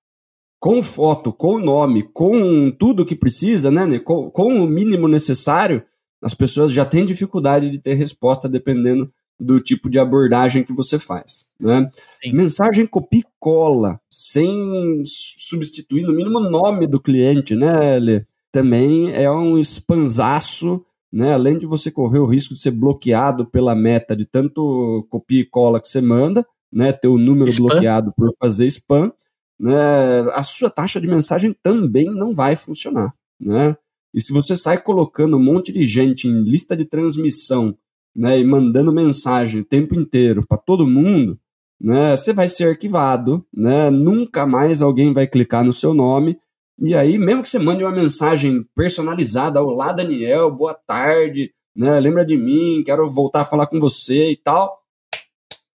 [0.58, 3.98] Com foto, com nome, com tudo que precisa, né?
[4.00, 5.84] Com, com o mínimo necessário,
[6.22, 9.10] as pessoas já têm dificuldade de ter resposta dependendo
[9.40, 11.48] do tipo de abordagem que você faz.
[11.59, 11.90] Né?
[12.33, 18.24] Mensagem copia e cola, sem substituir no mínimo o nome do cliente, né, Lê?
[18.53, 21.33] Também é um espanzaço, né?
[21.33, 25.46] Além de você correr o risco de ser bloqueado pela meta de tanto copia e
[25.46, 26.92] cola que você manda, né?
[26.92, 27.66] Ter o número spam.
[27.66, 29.12] bloqueado por fazer spam,
[29.59, 30.20] né?
[30.33, 33.76] A sua taxa de mensagem também não vai funcionar, né?
[34.12, 37.76] E se você sai colocando um monte de gente em lista de transmissão,
[38.14, 41.38] né, e mandando mensagem o tempo inteiro para todo mundo,
[41.80, 43.88] né, você vai ser arquivado, né?
[43.88, 46.38] Nunca mais alguém vai clicar no seu nome.
[46.78, 51.98] E aí, mesmo que você mande uma mensagem personalizada, olá Daniel, boa tarde, né?
[51.98, 54.78] Lembra de mim, quero voltar a falar com você e tal.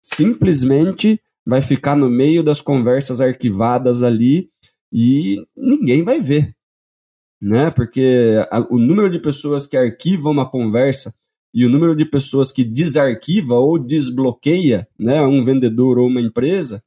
[0.03, 4.49] Simplesmente vai ficar no meio das conversas arquivadas ali
[4.93, 6.55] e ninguém vai ver,
[7.41, 7.71] né?
[7.71, 11.15] Porque a, o número de pessoas que arquivam uma conversa
[11.53, 16.83] e o número de pessoas que desarquiva ou desbloqueia, né, um vendedor ou uma empresa,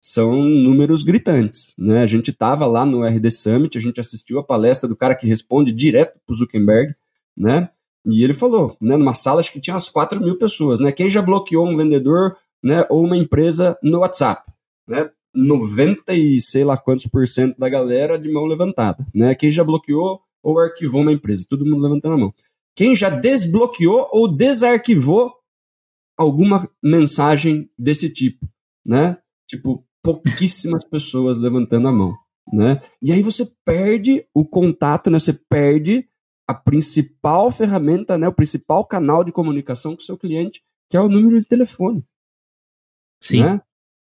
[0.00, 2.02] são números gritantes, né?
[2.02, 5.26] A gente estava lá no RD Summit, a gente assistiu a palestra do cara que
[5.26, 6.94] responde direto para o Zuckerberg,
[7.36, 7.68] né?
[8.06, 10.92] E ele falou, né, numa sala acho que tinha umas 4 mil pessoas, né?
[10.92, 14.48] Quem já bloqueou um vendedor, né, ou uma empresa no WhatsApp,
[14.86, 15.10] né?
[15.34, 19.34] 90 e sei lá quantos por cento da galera de mão levantada, né?
[19.34, 22.34] Quem já bloqueou ou arquivou uma empresa, todo mundo levantando a mão.
[22.76, 25.32] Quem já desbloqueou ou desarquivou
[26.16, 28.46] alguma mensagem desse tipo,
[28.84, 29.18] né?
[29.48, 32.14] Tipo, pouquíssimas pessoas levantando a mão,
[32.52, 32.82] né?
[33.02, 35.18] E aí você perde o contato, né?
[35.18, 36.06] Você perde
[36.46, 38.28] a principal ferramenta, né?
[38.28, 42.06] O principal canal de comunicação com o seu cliente, que é o número de telefone.
[43.22, 43.40] Sim.
[43.40, 43.60] Né?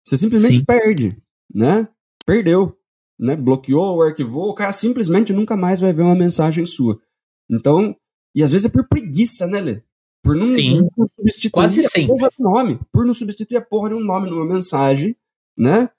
[0.07, 0.65] Você simplesmente Sim.
[0.65, 1.17] perde,
[1.53, 1.89] né?
[2.25, 2.79] Perdeu,
[3.19, 3.35] né?
[3.35, 7.01] Bloqueou ou arquivou, o cara simplesmente nunca mais vai ver uma mensagem sua.
[7.51, 7.97] Então,
[8.35, 9.83] e às vezes é por preguiça, né, Lê?
[10.23, 10.89] Por não, Sim.
[10.97, 12.07] não substituir Quase a sempre.
[12.09, 12.81] porra do nome.
[12.93, 15.17] Por não substituir a porra de um nome numa mensagem,
[15.59, 15.91] né?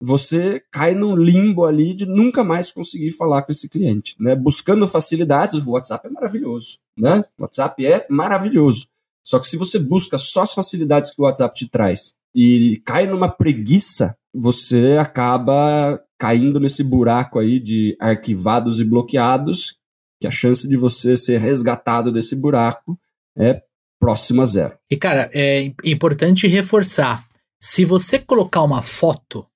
[0.00, 4.34] Você cai num limbo ali de nunca mais conseguir falar com esse cliente, né?
[4.34, 7.24] Buscando facilidades, o WhatsApp é maravilhoso, né?
[7.38, 8.86] O WhatsApp é maravilhoso.
[9.24, 13.06] Só que se você busca só as facilidades que o WhatsApp te traz e cai
[13.06, 19.78] numa preguiça, você acaba caindo nesse buraco aí de arquivados e bloqueados,
[20.26, 22.98] que a chance de você ser resgatado desse buraco
[23.36, 23.62] é
[23.98, 24.78] próxima a zero.
[24.90, 27.26] E, cara, é importante reforçar.
[27.60, 29.46] Se você colocar uma foto,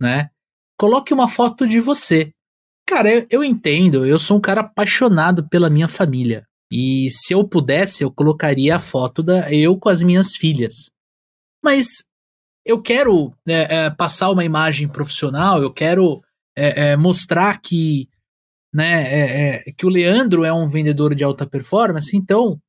[0.00, 0.30] né?
[0.78, 2.32] Coloque uma foto de você.
[2.86, 6.46] Cara, eu, eu entendo, eu sou um cara apaixonado pela minha família.
[6.70, 10.90] E se eu pudesse, eu colocaria a foto da eu com as minhas filhas.
[11.62, 12.04] Mas
[12.64, 16.22] eu quero é, é, passar uma imagem profissional, eu quero
[16.56, 18.08] é, é, mostrar que,
[18.72, 22.60] né, é, é, que o Leandro é um vendedor de alta performance, então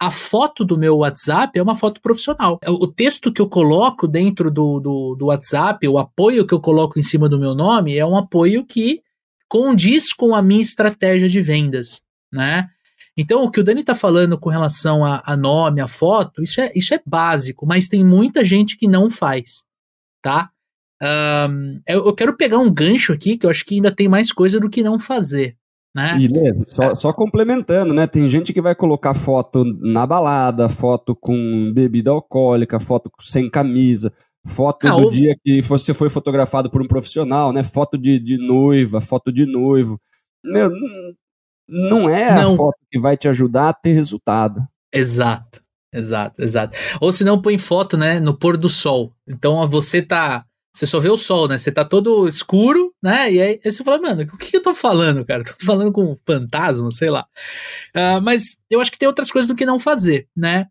[0.00, 2.60] a foto do meu WhatsApp é uma foto profissional.
[2.66, 6.98] O texto que eu coloco dentro do, do, do, WhatsApp, o apoio que eu coloco
[6.98, 9.02] em cima do meu nome, é um apoio que
[9.48, 12.00] condiz com a minha estratégia de vendas,
[12.32, 12.68] né?
[13.16, 16.60] Então, o que o Dani está falando com relação a, a, nome, a foto, isso
[16.60, 19.64] é, isso é básico, mas tem muita gente que não faz,
[20.22, 20.50] tá?
[21.02, 24.58] Um, eu, quero pegar um gancho aqui, que eu acho que ainda tem mais coisa
[24.58, 25.56] do que não fazer.
[25.94, 26.18] Né?
[26.20, 28.06] E Lê, só, só, complementando, né?
[28.06, 34.12] Tem gente que vai colocar foto na balada, foto com bebida alcoólica, foto sem camisa,
[34.46, 35.10] foto ah, do ou...
[35.10, 37.62] dia que você foi fotografado por um profissional, né?
[37.62, 39.98] Foto de, de noiva, foto de noivo.
[40.44, 40.70] Meu,
[41.68, 42.54] não é não.
[42.54, 44.66] a foto que vai te ajudar a ter resultado.
[44.92, 46.76] Exato, exato, exato.
[47.00, 49.12] Ou se não põe foto, né, no pôr do sol.
[49.26, 50.44] Então você tá
[50.78, 51.58] você só vê o sol, né?
[51.58, 53.32] Você tá todo escuro, né?
[53.32, 55.42] E aí, aí você fala, mano, o que, eu tô falando, cara?
[55.42, 57.26] Tô falando com um fantasma, sei lá.
[57.96, 60.66] Uh, mas eu acho que tem outras coisas do que não fazer, né?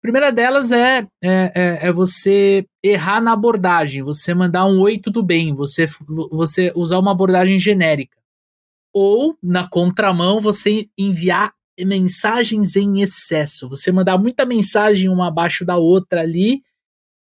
[0.00, 5.22] Primeira delas é, é, é, é, você errar na abordagem, você mandar um oi, tudo
[5.22, 5.86] bem, você,
[6.30, 8.16] você usar uma abordagem genérica.
[8.94, 15.76] Ou, na contramão, você enviar mensagens em excesso, você mandar muita mensagem uma abaixo da
[15.76, 16.62] outra ali,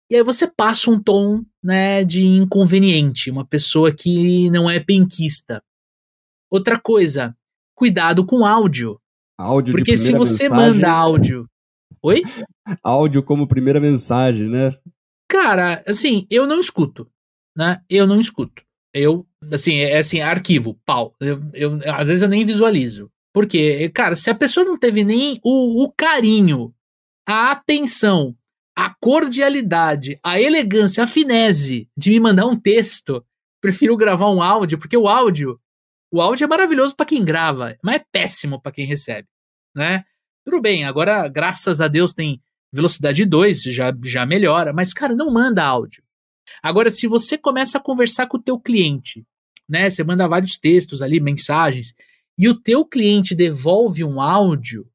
[0.09, 5.63] e aí você passa um tom, né, de inconveniente, uma pessoa que não é penquista.
[6.51, 7.35] Outra coisa,
[7.75, 8.99] cuidado com áudio.
[9.37, 10.73] Áudio Porque se você mensagem...
[10.73, 11.49] manda áudio.
[12.03, 12.21] Oi?
[12.83, 14.73] áudio como primeira mensagem, né?
[15.27, 17.09] Cara, assim, eu não escuto,
[17.57, 17.81] né?
[17.89, 18.63] Eu não escuto.
[18.93, 21.15] Eu, assim, é assim, arquivo, pau.
[21.19, 23.11] Eu, eu, às vezes eu nem visualizo.
[23.33, 26.73] Porque, cara, se a pessoa não teve nem o, o carinho,
[27.27, 28.33] a atenção
[28.75, 33.25] a cordialidade, a elegância, a finese de me mandar um texto,
[33.61, 35.59] prefiro gravar um áudio, porque o áudio,
[36.11, 39.27] o áudio é maravilhoso para quem grava, mas é péssimo para quem recebe,
[39.75, 40.03] né?
[40.43, 42.41] Tudo bem, agora graças a Deus tem
[42.73, 46.03] velocidade 2, já já melhora, mas cara, não manda áudio.
[46.61, 49.25] Agora se você começa a conversar com o teu cliente,
[49.67, 49.89] né?
[49.89, 51.93] Você manda vários textos ali, mensagens,
[52.37, 54.85] e o teu cliente devolve um áudio,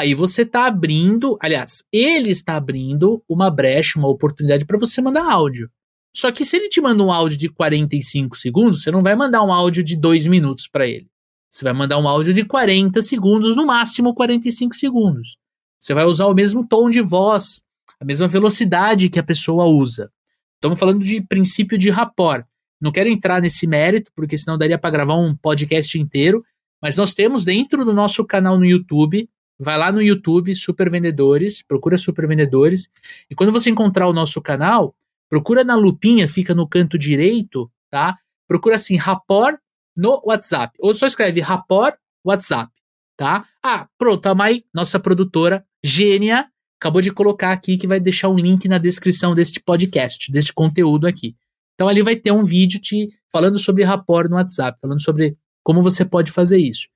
[0.00, 5.30] Aí você está abrindo, aliás, ele está abrindo uma brecha, uma oportunidade para você mandar
[5.30, 5.70] áudio.
[6.16, 9.42] Só que se ele te manda um áudio de 45 segundos, você não vai mandar
[9.42, 11.06] um áudio de 2 minutos para ele.
[11.50, 15.36] Você vai mandar um áudio de 40 segundos, no máximo 45 segundos.
[15.78, 17.62] Você vai usar o mesmo tom de voz,
[18.00, 20.10] a mesma velocidade que a pessoa usa.
[20.54, 22.46] Estamos falando de princípio de rapport.
[22.80, 26.42] Não quero entrar nesse mérito, porque senão daria para gravar um podcast inteiro,
[26.80, 29.28] mas nós temos dentro do nosso canal no YouTube
[29.60, 32.88] vai lá no YouTube, Super Vendedores, procura Super Vendedores,
[33.28, 34.94] e quando você encontrar o nosso canal,
[35.28, 38.16] procura na lupinha, fica no canto direito, tá?
[38.48, 39.58] Procura assim, Rapor
[39.94, 41.92] no WhatsApp, ou só escreve Rapor
[42.24, 42.72] WhatsApp,
[43.16, 43.44] tá?
[43.62, 46.48] Ah, pronto, a Mai, nossa produtora, gênia,
[46.80, 51.06] acabou de colocar aqui que vai deixar um link na descrição deste podcast, desse conteúdo
[51.06, 51.36] aqui.
[51.74, 55.82] Então ali vai ter um vídeo te falando sobre rapport no WhatsApp, falando sobre como
[55.82, 56.88] você pode fazer isso.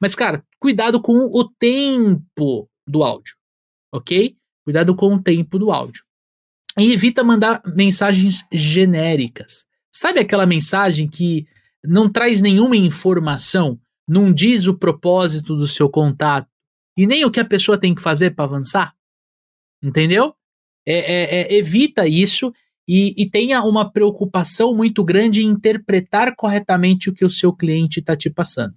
[0.00, 3.34] Mas, cara, cuidado com o tempo do áudio,
[3.92, 4.36] ok?
[4.64, 6.04] Cuidado com o tempo do áudio.
[6.78, 9.66] E evita mandar mensagens genéricas.
[9.92, 11.46] Sabe aquela mensagem que
[11.84, 16.48] não traz nenhuma informação, não diz o propósito do seu contato
[16.96, 18.94] e nem o que a pessoa tem que fazer para avançar?
[19.82, 20.34] Entendeu?
[20.86, 22.52] É, é, é, evita isso
[22.88, 28.00] e, e, tenha uma preocupação muito grande em interpretar corretamente o que o seu cliente
[28.00, 28.74] está te passando.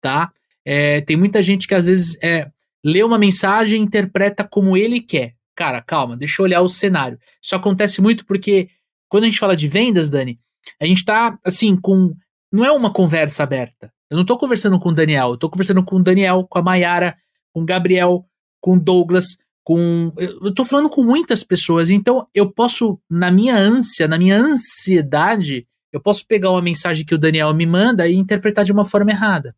[0.00, 0.32] Tá?
[0.64, 2.50] É, tem muita gente que às vezes é,
[2.84, 5.34] lê uma mensagem e interpreta como ele quer.
[5.54, 7.18] Cara, calma, deixa eu olhar o cenário.
[7.40, 8.68] Isso acontece muito porque
[9.08, 10.40] quando a gente fala de vendas, Dani,
[10.80, 12.14] a gente está assim com.
[12.50, 13.92] Não é uma conversa aberta.
[14.10, 17.16] Eu não estou conversando com o Daniel, eu conversando com o Daniel, com a Mayara,
[17.52, 18.26] com o Gabriel,
[18.60, 20.12] com o Douglas, com.
[20.16, 25.66] Eu tô falando com muitas pessoas, então eu posso, na minha ânsia, na minha ansiedade,
[25.92, 29.10] eu posso pegar uma mensagem que o Daniel me manda e interpretar de uma forma
[29.10, 29.54] errada.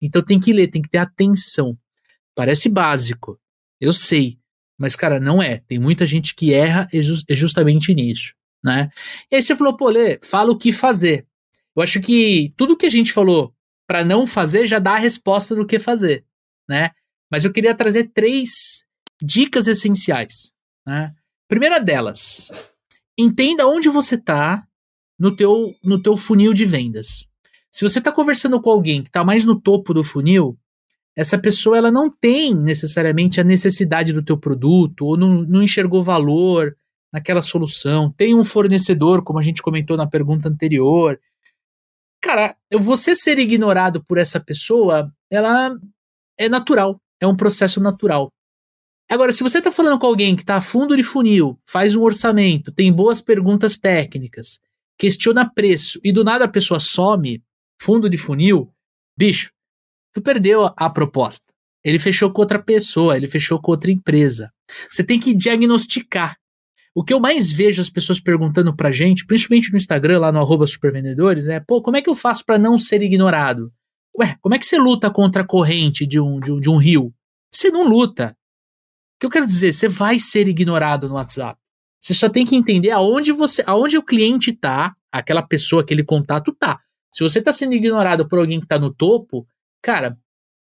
[0.00, 1.76] Então tem que ler, tem que ter atenção.
[2.34, 3.38] Parece básico,
[3.80, 4.38] eu sei,
[4.78, 5.58] mas cara, não é.
[5.58, 8.90] Tem muita gente que erra just, justamente nisso, né?
[9.30, 11.26] E aí você falou, pô, Lê, fala o que fazer.
[11.74, 13.54] Eu acho que tudo que a gente falou
[13.86, 16.24] para não fazer já dá a resposta do que fazer,
[16.68, 16.90] né?
[17.30, 18.84] Mas eu queria trazer três
[19.22, 20.52] dicas essenciais.
[20.86, 21.14] Né?
[21.48, 22.50] Primeira delas,
[23.18, 24.66] entenda onde você está
[25.18, 27.26] no teu, no teu funil de vendas.
[27.70, 30.58] Se você está conversando com alguém que está mais no topo do funil,
[31.16, 36.02] essa pessoa ela não tem necessariamente a necessidade do teu produto ou não, não enxergou
[36.02, 36.76] valor
[37.12, 38.12] naquela solução.
[38.12, 41.18] Tem um fornecedor, como a gente comentou na pergunta anterior.
[42.22, 45.76] Cara, você ser ignorado por essa pessoa, ela
[46.38, 48.32] é natural, é um processo natural.
[49.10, 52.02] Agora, se você está falando com alguém que está a fundo de funil, faz um
[52.02, 54.60] orçamento, tem boas perguntas técnicas,
[54.98, 57.42] questiona preço e do nada a pessoa some,
[57.80, 58.70] fundo de funil,
[59.16, 59.50] bicho,
[60.12, 61.46] tu perdeu a proposta.
[61.82, 64.52] Ele fechou com outra pessoa, ele fechou com outra empresa.
[64.90, 66.36] Você tem que diagnosticar.
[66.94, 70.66] O que eu mais vejo as pessoas perguntando pra gente, principalmente no Instagram, lá no
[70.66, 73.72] supervendedores, é, pô, como é que eu faço para não ser ignorado?
[74.18, 76.76] Ué, como é que você luta contra a corrente de um, de um, de um
[76.76, 77.14] rio?
[77.50, 78.36] Você não luta
[79.18, 79.72] que eu quero dizer?
[79.72, 81.58] Você vai ser ignorado no WhatsApp.
[82.00, 86.52] Você só tem que entender aonde você, aonde o cliente tá, aquela pessoa, aquele contato
[86.52, 86.78] tá.
[87.12, 89.46] Se você tá sendo ignorado por alguém que tá no topo,
[89.82, 90.16] cara,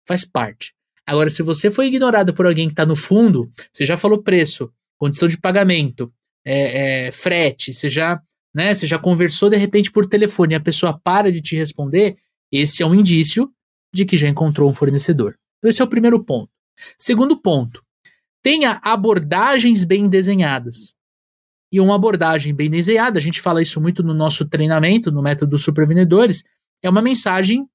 [0.07, 0.75] faz parte.
[1.07, 4.73] Agora, se você foi ignorado por alguém que tá no fundo, você já falou preço,
[4.99, 6.13] condição de pagamento,
[6.45, 8.21] é, é, frete, você já,
[8.55, 12.17] né, você já conversou de repente por telefone e a pessoa para de te responder,
[12.51, 13.53] esse é um indício
[13.93, 15.37] de que já encontrou um fornecedor.
[15.59, 16.51] Então, esse é o primeiro ponto.
[16.99, 17.83] Segundo ponto,
[18.47, 20.95] tenha abordagens bem desenhadas.
[21.73, 25.59] E uma abordagem bem desenhada, a gente fala isso muito no nosso treinamento, no método
[25.59, 26.45] Supervendedores,
[26.81, 27.69] é uma mensagem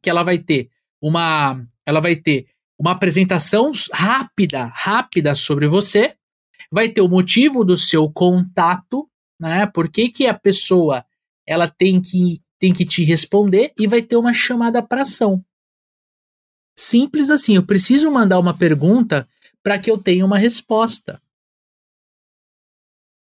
[0.00, 0.70] que ela vai ter
[1.02, 2.46] uma ela vai ter
[2.78, 6.14] uma apresentação rápida, rápida sobre você,
[6.72, 9.06] vai ter o motivo do seu contato,
[9.38, 9.66] né?
[9.66, 11.04] Por que, que a pessoa
[11.46, 15.44] ela tem que tem que te responder e vai ter uma chamada para ação.
[16.74, 19.28] Simples assim, eu preciso mandar uma pergunta
[19.62, 21.20] para que eu tenha uma resposta.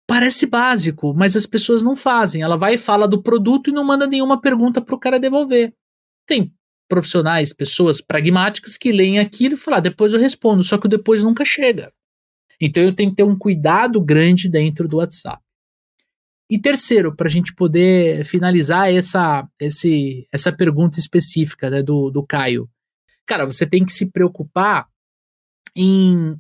[0.06, 2.42] Parece básico, mas as pessoas não fazem.
[2.42, 5.74] Ela vai e fala do produto e não manda nenhuma pergunta para o cara devolver.
[6.26, 6.52] Tem
[6.88, 10.90] profissionais, pessoas pragmáticas que leem aquilo e falam, ah, depois eu respondo, só que o
[10.90, 11.90] depois nunca chega.
[12.60, 15.42] Então eu tenho que ter um cuidado grande dentro do WhatsApp.
[16.50, 22.22] E terceiro, para a gente poder finalizar essa, esse, essa pergunta específica né, do, do
[22.22, 22.68] Caio.
[23.26, 24.86] Cara, você tem que se preocupar
[25.76, 26.34] em,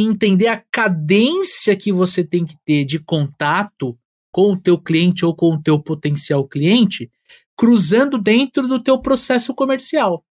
[0.00, 3.98] entender a cadência que você tem que ter de contato
[4.30, 7.10] com o teu cliente ou com o teu potencial cliente,
[7.56, 10.24] cruzando dentro do teu processo comercial.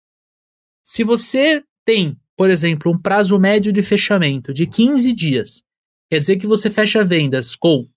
[0.84, 5.62] Se você tem, por exemplo, um prazo médio de fechamento de 15 dias,
[6.08, 7.88] quer dizer que você fecha vendas com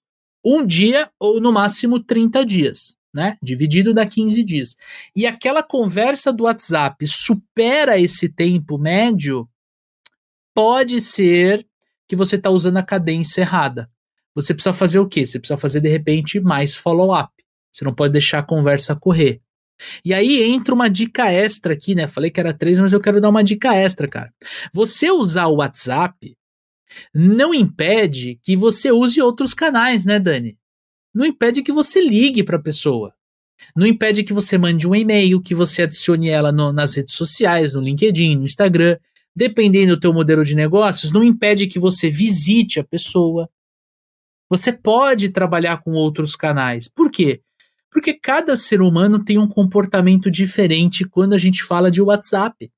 [0.43, 3.37] um dia ou no máximo 30 dias, né?
[3.43, 4.75] Dividido da 15 dias.
[5.15, 9.47] E aquela conversa do WhatsApp supera esse tempo médio,
[10.59, 11.65] pode ser
[12.05, 13.89] que você está usando a cadência errada.
[14.35, 15.25] Você precisa fazer o quê?
[15.25, 17.31] Você precisa fazer, de repente, mais follow-up.
[17.71, 19.39] Você não pode deixar a conversa correr.
[20.03, 22.07] E aí entra uma dica extra aqui, né?
[22.07, 24.33] Falei que era três, mas eu quero dar uma dica extra, cara.
[24.73, 26.35] Você usar o WhatsApp
[27.15, 30.57] não impede que você use outros canais, né, Dani?
[31.15, 33.13] Não impede que você ligue para a pessoa.
[33.73, 37.75] Não impede que você mande um e-mail, que você adicione ela no, nas redes sociais,
[37.75, 38.97] no LinkedIn, no Instagram.
[39.39, 43.49] Dependendo do teu modelo de negócios, não impede que você visite a pessoa.
[44.49, 46.89] Você pode trabalhar com outros canais.
[46.89, 47.41] Por quê?
[47.89, 52.69] Porque cada ser humano tem um comportamento diferente quando a gente fala de WhatsApp.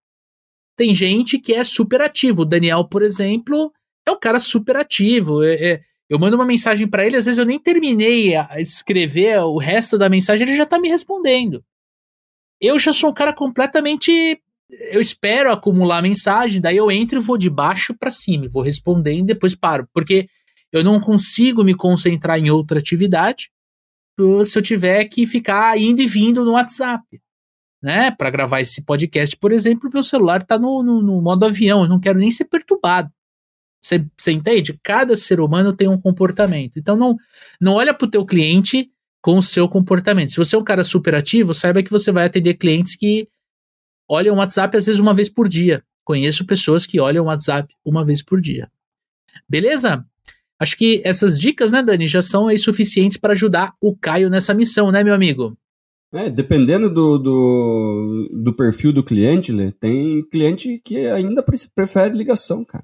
[0.78, 2.43] Tem gente que é super ativo.
[2.43, 3.74] O Daniel, por exemplo,
[4.07, 5.43] é um cara super ativo.
[5.43, 9.39] É, é, eu mando uma mensagem para ele, às vezes eu nem terminei a escrever
[9.39, 11.66] o resto da mensagem, ele já tá me respondendo.
[12.62, 14.39] Eu já sou um cara completamente.
[14.91, 19.24] Eu espero acumular mensagem, daí eu entro e vou de baixo para cima, vou respondendo
[19.24, 19.88] e depois paro.
[19.93, 20.28] Porque
[20.72, 23.49] eu não consigo me concentrar em outra atividade
[24.45, 27.03] se eu tiver que ficar indo e vindo no WhatsApp.
[27.82, 28.11] Né?
[28.11, 31.89] Para gravar esse podcast, por exemplo, meu celular está no, no, no modo avião, eu
[31.89, 33.09] não quero nem ser perturbado.
[33.84, 34.80] Você entende?
[34.84, 36.78] Cada ser humano tem um comportamento.
[36.78, 37.17] Então não,
[37.59, 38.91] não olha para o teu cliente
[39.22, 40.30] com o seu comportamento.
[40.30, 43.28] Se você é um cara super ativo, saiba que você vai atender clientes que
[44.12, 45.82] olham o WhatsApp às vezes uma vez por dia.
[46.03, 48.70] Conheço pessoas que olham o WhatsApp uma vez por dia.
[49.47, 50.05] Beleza?
[50.59, 54.53] Acho que essas dicas, né, Dani, já são aí suficientes para ajudar o Caio nessa
[54.53, 55.57] missão, né, meu amigo?
[56.14, 61.43] É, dependendo do, do, do perfil do cliente, Lê, tem cliente que ainda
[61.74, 62.84] prefere ligação, cara.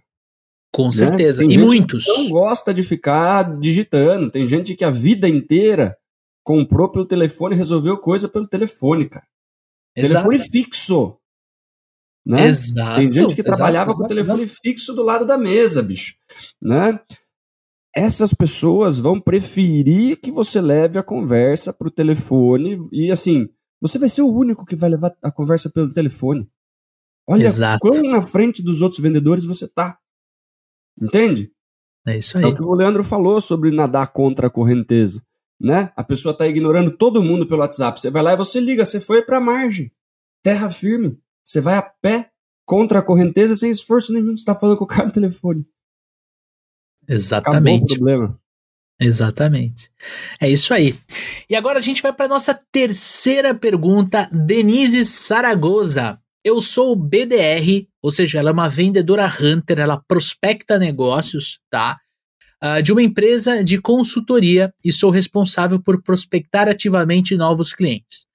[0.74, 0.92] Com né?
[0.94, 1.44] certeza.
[1.44, 1.54] Né?
[1.54, 2.06] E muitos.
[2.06, 4.32] Que não gosta de ficar digitando.
[4.32, 5.98] Tem gente que a vida inteira
[6.42, 9.26] comprou pelo telefone e resolveu coisa pelo telefone, cara.
[9.98, 10.30] Exato.
[10.30, 11.18] Telefone fixo.
[12.26, 12.48] Né?
[12.48, 13.00] Exato.
[13.00, 16.16] Tem gente que exato, trabalhava exato, com o telefone fixo do lado da mesa, bicho.
[16.62, 17.00] Né?
[17.96, 23.50] Essas pessoas vão preferir que você leve a conversa para o telefone e assim,
[23.82, 26.48] você vai ser o único que vai levar a conversa pelo telefone.
[27.28, 27.80] Olha Exato.
[27.80, 29.98] quão na frente dos outros vendedores você tá.
[31.02, 31.52] Entende?
[32.08, 32.44] É isso aí.
[32.44, 35.22] É o que o Leandro falou sobre nadar contra a correnteza.
[35.60, 35.92] Né?
[35.96, 38.00] A pessoa está ignorando todo mundo pelo WhatsApp.
[38.00, 39.92] Você vai lá e você liga, você foi para a margem.
[40.44, 41.20] Terra firme.
[41.44, 42.32] Você vai a pé
[42.66, 44.36] contra a correnteza sem esforço nenhum.
[44.38, 45.66] Você está falando com o cara no telefone.
[47.08, 47.58] Exatamente.
[47.58, 48.42] Acabou o problema.
[49.00, 49.92] Exatamente.
[50.42, 50.98] É isso aí.
[51.50, 56.20] E agora a gente vai para nossa terceira pergunta, Denise Saragoza.
[56.44, 62.00] Eu sou BDR, ou seja, ela é uma vendedora hunter, ela prospecta negócios, tá?
[62.64, 68.26] Uh, de uma empresa de consultoria e sou responsável por prospectar ativamente novos clientes.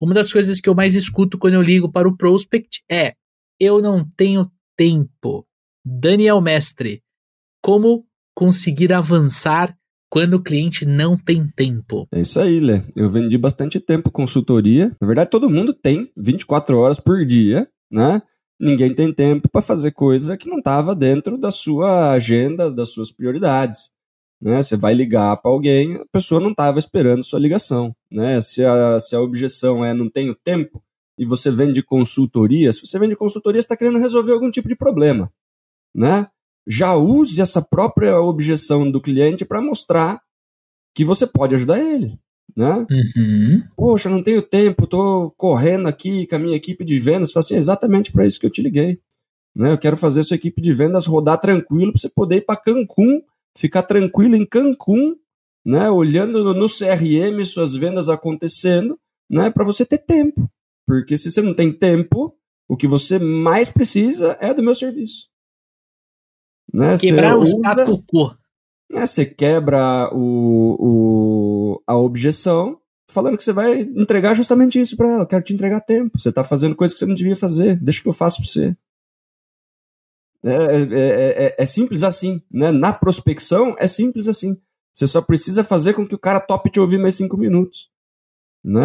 [0.00, 3.14] Uma das coisas que eu mais escuto quando eu ligo para o prospect é:
[3.58, 5.46] eu não tenho tempo.
[5.84, 7.02] Daniel Mestre,
[7.62, 9.76] como conseguir avançar
[10.10, 12.08] quando o cliente não tem tempo.
[12.12, 12.82] É isso aí, Lê.
[12.96, 14.94] Eu vendi bastante tempo consultoria.
[15.00, 18.20] Na verdade, todo mundo tem 24 horas por dia, né?
[18.60, 23.10] Ninguém tem tempo para fazer coisa que não estava dentro da sua agenda, das suas
[23.10, 23.90] prioridades.
[24.40, 24.60] Né?
[24.62, 27.94] Você vai ligar para alguém, a pessoa não estava esperando sua ligação.
[28.10, 28.40] Né?
[28.40, 30.82] Se, a, se a objeção é não tenho tempo
[31.18, 34.76] e você vende consultoria, se você vende consultoria, você está querendo resolver algum tipo de
[34.76, 35.32] problema.
[35.94, 36.28] Né?
[36.66, 40.22] já use essa própria objeção do cliente para mostrar
[40.94, 42.18] que você pode ajudar ele.
[42.56, 42.86] Né?
[42.90, 43.62] Uhum.
[43.76, 47.32] Poxa, não tenho tempo, estou correndo aqui com a minha equipe de vendas.
[47.32, 49.00] Falei assim, exatamente para isso que eu te liguei.
[49.54, 49.72] Né?
[49.72, 53.22] Eu quero fazer sua equipe de vendas rodar tranquilo para você poder ir para Cancún,
[53.56, 55.16] ficar tranquilo em Cancún,
[55.64, 55.90] né?
[55.90, 58.98] olhando no CRM suas vendas acontecendo,
[59.28, 59.50] né?
[59.50, 60.50] para você ter tempo.
[60.86, 62.34] Porque se você não tem tempo,
[62.68, 65.28] o que você mais precisa é do meu serviço.
[66.72, 66.96] Né?
[66.98, 68.39] Quebrar o status quo.
[68.90, 69.06] Né?
[69.06, 75.22] Você quebra o, o, a objeção falando que você vai entregar justamente isso para ela.
[75.22, 76.18] Eu quero te entregar tempo.
[76.18, 77.76] Você está fazendo coisa que você não devia fazer.
[77.76, 78.76] Deixa que eu faço para você.
[80.42, 82.42] É, é, é, é, simples assim.
[82.50, 82.70] Né?
[82.70, 84.60] Na prospecção, é simples assim.
[84.92, 87.88] Você só precisa fazer com que o cara tope te ouvir mais cinco minutos.
[88.64, 88.82] Né?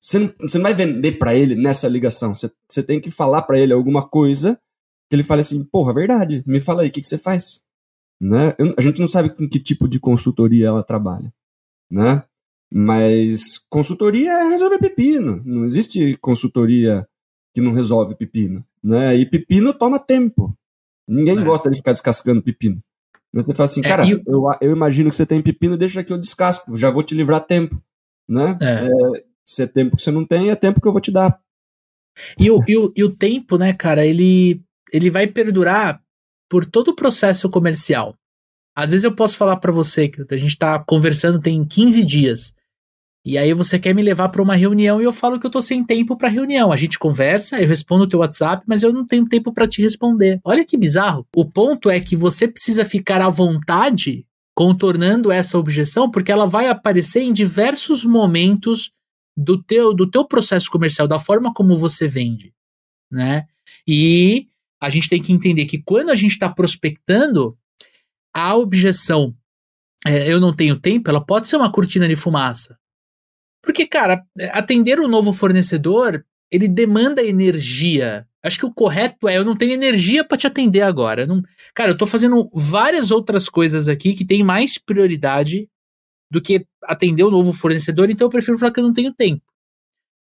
[0.00, 2.34] Você, não, você não vai vender para ele nessa ligação.
[2.34, 4.58] Você, você tem que falar para ele alguma coisa
[5.08, 7.65] que ele fale assim, porra, verdade, me fala aí, o que, que você faz?
[8.20, 8.54] Né?
[8.58, 11.32] Eu, a gente não sabe com que tipo de consultoria ela trabalha,
[11.90, 12.24] né?
[12.72, 15.42] Mas consultoria é resolver pepino.
[15.44, 17.06] Não existe consultoria
[17.54, 19.14] que não resolve pepino, né?
[19.14, 20.56] E pepino toma tempo.
[21.06, 21.42] Ninguém é.
[21.42, 22.82] gosta de ficar descascando pepino.
[23.32, 24.22] Você fala assim, é, cara, eu...
[24.26, 24.44] eu...
[24.60, 27.80] Eu, imagino que você tem pepino, deixa que eu descasco, já vou te livrar tempo,
[28.28, 28.56] né?
[28.60, 28.86] É.
[28.86, 31.38] É, se é tempo que você não tem, é tempo que eu vou te dar.
[32.38, 34.62] E o, e o, e o tempo, né, cara, ele
[34.92, 36.02] ele vai perdurar
[36.48, 38.16] por todo o processo comercial.
[38.76, 42.54] Às vezes eu posso falar para você que a gente está conversando tem 15 dias
[43.24, 45.62] E aí você quer me levar para uma reunião e eu falo que eu tô
[45.62, 46.70] sem tempo para reunião.
[46.70, 49.82] A gente conversa, eu respondo o teu WhatsApp, mas eu não tenho tempo para te
[49.82, 50.40] responder.
[50.44, 51.26] Olha que bizarro.
[51.34, 56.68] O ponto é que você precisa ficar à vontade contornando essa objeção, porque ela vai
[56.68, 58.90] aparecer em diversos momentos
[59.36, 62.54] do teu, do teu processo comercial, da forma como você vende,
[63.10, 63.46] né?
[63.86, 64.48] E
[64.80, 67.56] a gente tem que entender que quando a gente está prospectando,
[68.34, 69.34] a objeção
[70.06, 72.78] é, eu não tenho tempo, ela pode ser uma cortina de fumaça.
[73.62, 78.26] Porque, cara, atender um novo fornecedor, ele demanda energia.
[78.42, 81.26] Acho que o correto é, eu não tenho energia para te atender agora.
[81.26, 81.42] não,
[81.74, 85.68] cara, eu tô fazendo várias outras coisas aqui que tem mais prioridade
[86.30, 89.12] do que atender o um novo fornecedor, então eu prefiro falar que eu não tenho
[89.12, 89.42] tempo.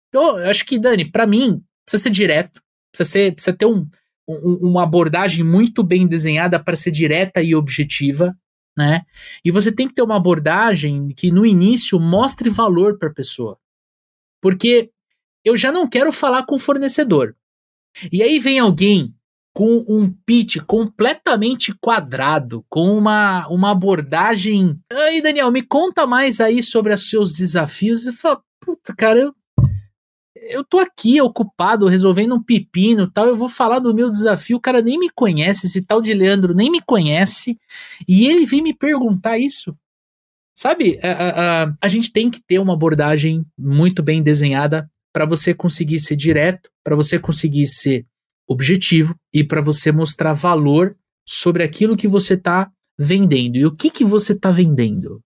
[0.10, 3.88] Então, eu acho que, Dani, para mim, precisa ser direto, precisa, ser, precisa ter um,
[4.28, 8.36] um, uma abordagem muito bem desenhada para ser direta e objetiva
[8.78, 9.02] né?
[9.46, 13.58] E você tem que ter uma abordagem que no início mostre valor para a pessoa.
[14.42, 14.92] Porque
[15.46, 17.36] eu já não quero falar com o fornecedor.
[18.12, 19.14] E aí vem alguém
[19.54, 24.80] com um pitch completamente quadrado, com uma, uma abordagem.
[24.92, 28.04] Aí, Daniel, me conta mais aí sobre os seus desafios.
[28.04, 29.36] Você fala, puta, cara, eu
[30.50, 34.62] eu tô aqui ocupado resolvendo um pepino tal, eu vou falar do meu desafio, o
[34.62, 37.58] cara nem me conhece, esse tal de Leandro nem me conhece,
[38.08, 39.76] e ele vem me perguntar isso.
[40.56, 45.54] Sabe, a, a, a gente tem que ter uma abordagem muito bem desenhada para você
[45.54, 48.06] conseguir ser direto, para você conseguir ser
[48.48, 50.96] objetivo e para você mostrar valor
[51.28, 53.56] sobre aquilo que você está vendendo.
[53.56, 55.22] E o que, que você está vendendo?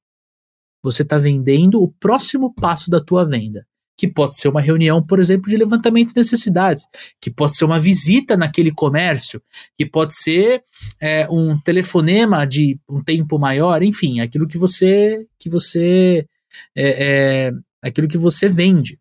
[0.84, 3.66] Você está vendendo o próximo passo da tua venda
[3.98, 6.86] que pode ser uma reunião, por exemplo, de levantamento de necessidades,
[7.20, 9.42] que pode ser uma visita naquele comércio,
[9.78, 10.64] que pode ser
[11.02, 16.26] é, um telefonema de um tempo maior, enfim, aquilo que você que você
[16.76, 19.00] é, é, aquilo que você vende.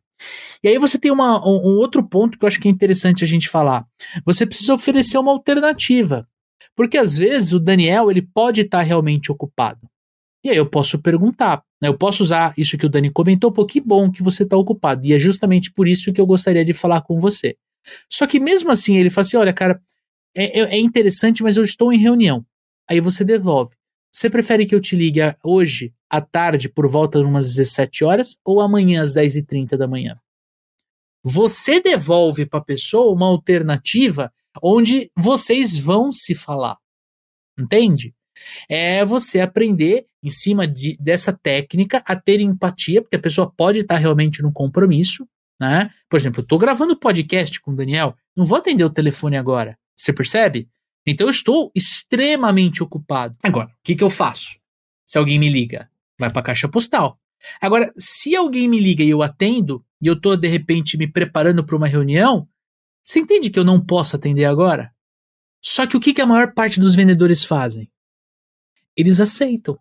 [0.65, 3.23] E aí você tem uma, um, um outro ponto que eu acho que é interessante
[3.23, 3.85] a gente falar.
[4.25, 6.27] Você precisa oferecer uma alternativa.
[6.75, 9.81] Porque às vezes o Daniel ele pode estar realmente ocupado.
[10.47, 13.67] E aí eu posso perguntar, né, eu posso usar isso que o Dani comentou, pô,
[13.67, 15.05] que bom que você está ocupado.
[15.05, 17.57] E é justamente por isso que eu gostaria de falar com você.
[18.09, 19.83] Só que mesmo assim ele fala assim: olha, cara,
[20.37, 22.47] é, é, é interessante, mas eu estou em reunião.
[22.89, 23.75] Aí você devolve.
[24.09, 28.37] Você prefere que eu te ligue hoje, à tarde, por volta de umas 17 horas,
[28.45, 30.17] ou amanhã às 10h30 da manhã?
[31.25, 34.33] Você devolve para a pessoa uma alternativa
[34.63, 36.79] onde vocês vão se falar.
[37.59, 38.15] Entende?
[38.69, 43.81] É você aprender em cima de, dessa técnica a ter empatia, porque a pessoa pode
[43.81, 45.27] estar realmente num compromisso,
[45.61, 45.91] né?
[46.09, 49.79] Por exemplo, eu estou gravando podcast com o Daniel, não vou atender o telefone agora.
[49.97, 50.69] Você percebe?
[51.07, 53.37] Então eu estou extremamente ocupado.
[53.43, 54.59] Agora, o que, que eu faço?
[55.07, 55.89] Se alguém me liga,
[56.19, 57.19] vai para a caixa postal.
[57.61, 61.65] Agora, se alguém me liga e eu atendo, e eu estou de repente me preparando
[61.65, 62.49] para uma reunião,
[63.03, 64.93] você entende que eu não posso atender agora?
[65.63, 67.91] Só que o que, que a maior parte dos vendedores fazem?
[68.97, 69.79] Eles aceitam.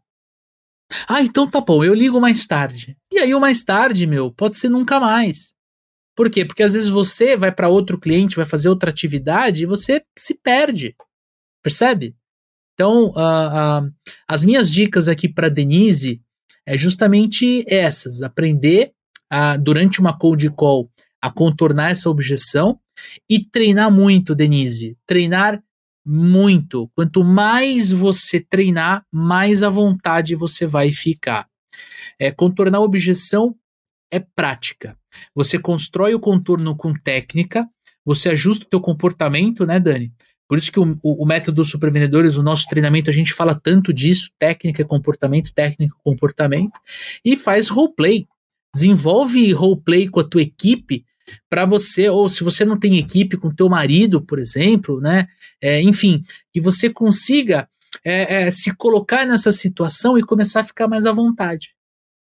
[1.07, 2.95] Ah, então tá bom, eu ligo mais tarde.
[3.11, 5.53] E aí o mais tarde, meu, pode ser nunca mais.
[6.15, 6.45] Por quê?
[6.45, 10.39] Porque às vezes você vai para outro cliente, vai fazer outra atividade e você se
[10.41, 10.95] perde.
[11.63, 12.15] Percebe?
[12.73, 13.93] Então, uh, uh,
[14.27, 16.21] as minhas dicas aqui para Denise
[16.65, 18.91] é justamente essas: aprender
[19.29, 20.89] a, durante uma cold call
[21.21, 22.79] a contornar essa objeção
[23.29, 24.97] e treinar muito, Denise.
[25.05, 25.61] Treinar
[26.05, 26.89] muito.
[26.95, 31.47] Quanto mais você treinar, mais à vontade você vai ficar.
[32.19, 33.55] É, contornar objeção
[34.11, 34.97] é prática.
[35.33, 37.67] Você constrói o contorno com técnica,
[38.05, 40.13] você ajusta o teu comportamento, né, Dani?
[40.47, 43.55] Por isso que o, o, o método dos supervendedores, o nosso treinamento, a gente fala
[43.55, 46.79] tanto disso, técnica e comportamento, técnica e comportamento,
[47.23, 48.27] e faz roleplay.
[48.73, 51.03] Desenvolve roleplay com a tua equipe
[51.49, 55.27] para você, ou se você não tem equipe com teu marido, por exemplo, né?
[55.61, 56.23] É, enfim,
[56.53, 57.67] que você consiga
[58.03, 61.73] é, é, se colocar nessa situação e começar a ficar mais à vontade.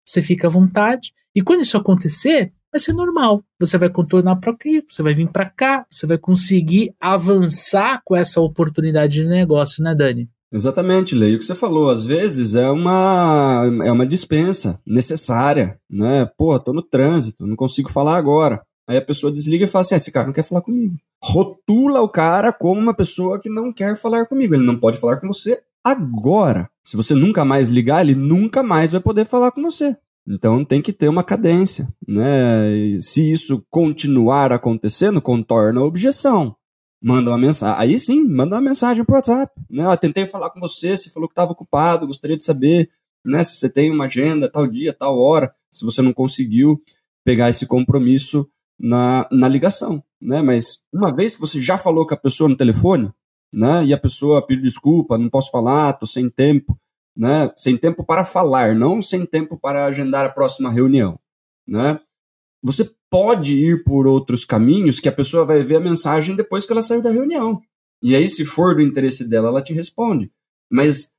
[0.05, 3.43] Você fica à vontade, e quando isso acontecer, vai ser normal.
[3.61, 8.17] Você vai contornar para aqui, você vai vir para cá, você vai conseguir avançar com
[8.17, 10.29] essa oportunidade de negócio, né, Dani?
[10.51, 11.37] Exatamente, Leio.
[11.37, 16.25] O que você falou, às vezes é uma, é uma dispensa necessária, né?
[16.39, 18.63] Pô, tô no trânsito, não consigo falar agora.
[18.89, 20.97] Aí a pessoa desliga e fala assim: ah, esse cara não quer falar comigo.
[21.23, 24.55] Rotula o cara como uma pessoa que não quer falar comigo.
[24.55, 26.71] Ele não pode falar com você agora.
[26.83, 29.95] Se você nunca mais ligar, ele nunca mais vai poder falar com você.
[30.27, 32.75] Então tem que ter uma cadência, né?
[32.75, 36.57] E se isso continuar acontecendo, contorna a objeção.
[37.03, 37.77] Manda uma mensagem.
[37.79, 39.53] Aí sim, manda uma mensagem pro WhatsApp.
[39.71, 39.85] Né?
[39.85, 42.91] Eu tentei falar com você, você falou que estava ocupado, gostaria de saber
[43.25, 45.53] né, se você tem uma agenda, tal dia, tal hora.
[45.71, 46.83] se você não conseguiu
[47.25, 48.49] pegar esse compromisso
[48.79, 50.41] na, na ligação, né?
[50.43, 53.13] Mas uma vez que você já falou com a pessoa no telefone,
[53.53, 53.85] né?
[53.85, 56.79] E a pessoa pediu desculpa, não posso falar, tô sem tempo,
[57.17, 57.51] né?
[57.57, 61.19] Sem tempo para falar, não sem tempo para agendar a próxima reunião,
[61.67, 62.01] né?
[62.63, 66.73] Você pode ir por outros caminhos que a pessoa vai ver a mensagem depois que
[66.73, 67.61] ela saiu da reunião.
[68.03, 70.31] E aí, se for do interesse dela, ela te responde.
[70.71, 71.13] Mas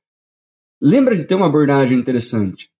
[0.80, 2.70] lembra de ter uma abordagem interessante,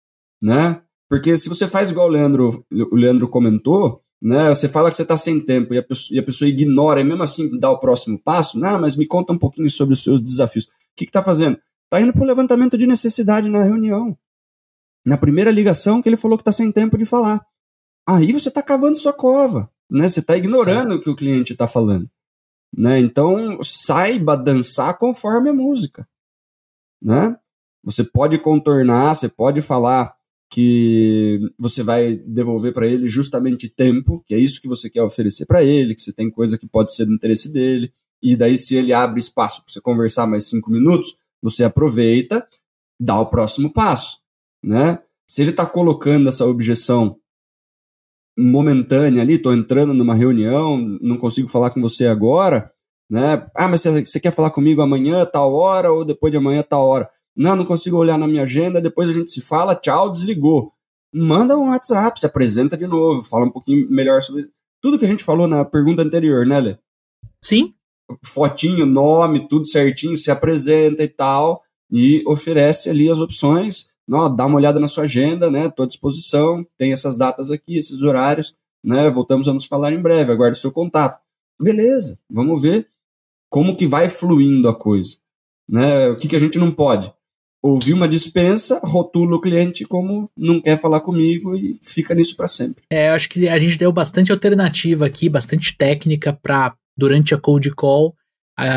[0.40, 0.82] né?
[1.08, 4.48] Porque se você faz igual o Leandro, o Leandro comentou, né?
[4.50, 7.04] Você fala que você está sem tempo e a, pessoa, e a, pessoa, ignora e
[7.04, 8.58] mesmo assim dá o próximo passo.
[8.58, 10.66] Não, mas me conta um pouquinho sobre os seus desafios.
[10.66, 11.58] O que está fazendo?
[11.84, 14.16] Está indo para o levantamento de necessidade na reunião.
[15.04, 17.44] Na primeira ligação que ele falou que está sem tempo de falar.
[18.06, 20.08] Aí você está cavando sua cova, né?
[20.08, 22.08] Você está ignorando o que o cliente está falando.
[22.76, 23.00] Né?
[23.00, 26.08] Então, saiba dançar conforme a música.
[27.02, 27.36] Né?
[27.82, 30.14] Você pode contornar, você pode falar
[30.50, 35.46] que você vai devolver para ele justamente tempo, que é isso que você quer oferecer
[35.46, 38.74] para ele, que você tem coisa que pode ser do interesse dele, e daí se
[38.74, 42.46] ele abre espaço para você conversar mais cinco minutos, você aproveita,
[43.00, 44.18] dá o próximo passo,
[44.62, 44.98] né?
[45.26, 47.16] Se ele está colocando essa objeção
[48.36, 52.72] momentânea ali, estou entrando numa reunião, não consigo falar com você agora,
[53.08, 53.46] né?
[53.54, 57.08] Ah, mas você quer falar comigo amanhã, tal hora, ou depois de amanhã, tal hora?
[57.36, 60.72] Não, não consigo olhar na minha agenda, depois a gente se fala, tchau, desligou.
[61.12, 64.50] Manda um WhatsApp, se apresenta de novo, fala um pouquinho melhor sobre
[64.80, 66.78] tudo que a gente falou na pergunta anterior, né, Lê?
[67.42, 67.74] Sim.
[68.24, 73.90] Fotinho, nome, tudo certinho, se apresenta e tal, e oferece ali as opções.
[74.06, 75.66] Não, dá uma olhada na sua agenda, né?
[75.66, 79.08] Estou à disposição, tem essas datas aqui, esses horários, né?
[79.10, 81.20] Voltamos a nos falar em breve, aguarde o seu contato.
[81.60, 82.88] Beleza, vamos ver
[83.50, 85.18] como que vai fluindo a coisa.
[85.68, 86.08] Né?
[86.08, 87.12] O que, que a gente não pode?
[87.62, 92.48] Ouvir uma dispensa, rotula o cliente como não quer falar comigo e fica nisso para
[92.48, 92.82] sempre.
[92.90, 97.70] É, acho que a gente deu bastante alternativa aqui, bastante técnica para durante a cold
[97.72, 98.14] call,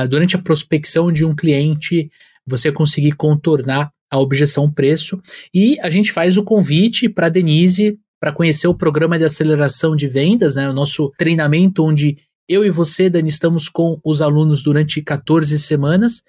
[0.10, 2.10] durante a prospecção de um cliente,
[2.46, 5.22] você conseguir contornar a objeção preço.
[5.54, 10.08] E a gente faz o convite para Denise para conhecer o programa de aceleração de
[10.08, 12.18] vendas, né, o nosso treinamento onde
[12.48, 16.24] eu e você, Dani, estamos com os alunos durante 14 semanas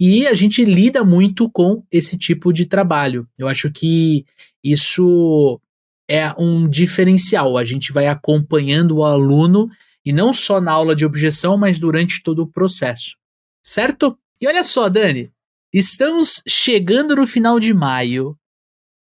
[0.00, 3.26] e a gente lida muito com esse tipo de trabalho.
[3.38, 4.24] Eu acho que
[4.62, 5.60] isso
[6.08, 7.56] é um diferencial.
[7.56, 9.68] A gente vai acompanhando o aluno
[10.04, 13.16] e não só na aula de objeção, mas durante todo o processo.
[13.62, 14.16] Certo?
[14.40, 15.32] E olha só, Dani,
[15.72, 18.38] estamos chegando no final de maio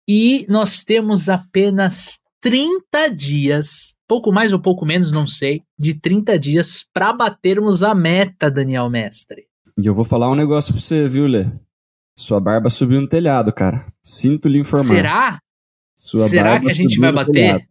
[0.09, 6.39] e nós temos apenas 30 dias, pouco mais ou pouco menos, não sei, de 30
[6.39, 9.47] dias para batermos a meta, Daniel Mestre.
[9.77, 11.45] E eu vou falar um negócio pra você, viu, Lê?
[12.17, 13.85] Sua barba subiu no telhado, cara.
[14.01, 14.95] Sinto lhe informar.
[14.95, 15.39] Será?
[15.95, 17.67] Sua Será que a gente vai bater?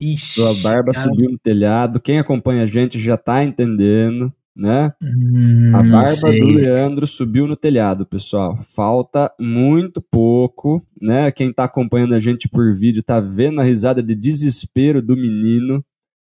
[0.00, 1.08] Ixi, Sua barba cara.
[1.08, 2.00] subiu no telhado.
[2.00, 4.92] Quem acompanha a gente já tá entendendo né?
[5.02, 8.56] Hum, a barba do Leandro subiu no telhado, pessoal.
[8.56, 11.30] Falta muito pouco, né?
[11.30, 15.84] Quem tá acompanhando a gente por vídeo tá vendo a risada de desespero do menino,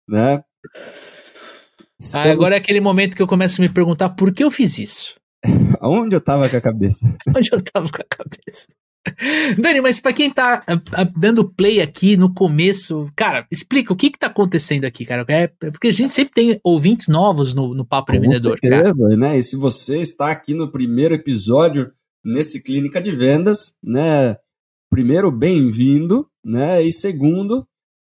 [0.08, 0.44] né?
[2.02, 2.28] Estamos...
[2.28, 4.80] Ah, agora é aquele momento que eu começo a me perguntar por que eu fiz
[4.80, 5.16] isso.
[5.82, 7.16] Onde eu tava com a cabeça?
[7.36, 8.68] Onde eu tava com a cabeça?
[9.58, 13.95] Dani, mas para quem tá a, a, dando play aqui no começo, cara, explica o
[13.95, 15.26] que que tá acontecendo aqui, cara.
[15.28, 18.60] É, porque a gente sempre tem ouvintes novos no, no Papo Com Vendedor.
[18.60, 19.18] Com certeza, cara.
[19.18, 19.38] né?
[19.38, 21.91] E se você está aqui no primeiro episódio
[22.24, 24.38] nesse Clínica de Vendas, né?
[24.89, 26.84] Primeiro, bem-vindo, né?
[26.84, 27.66] E segundo,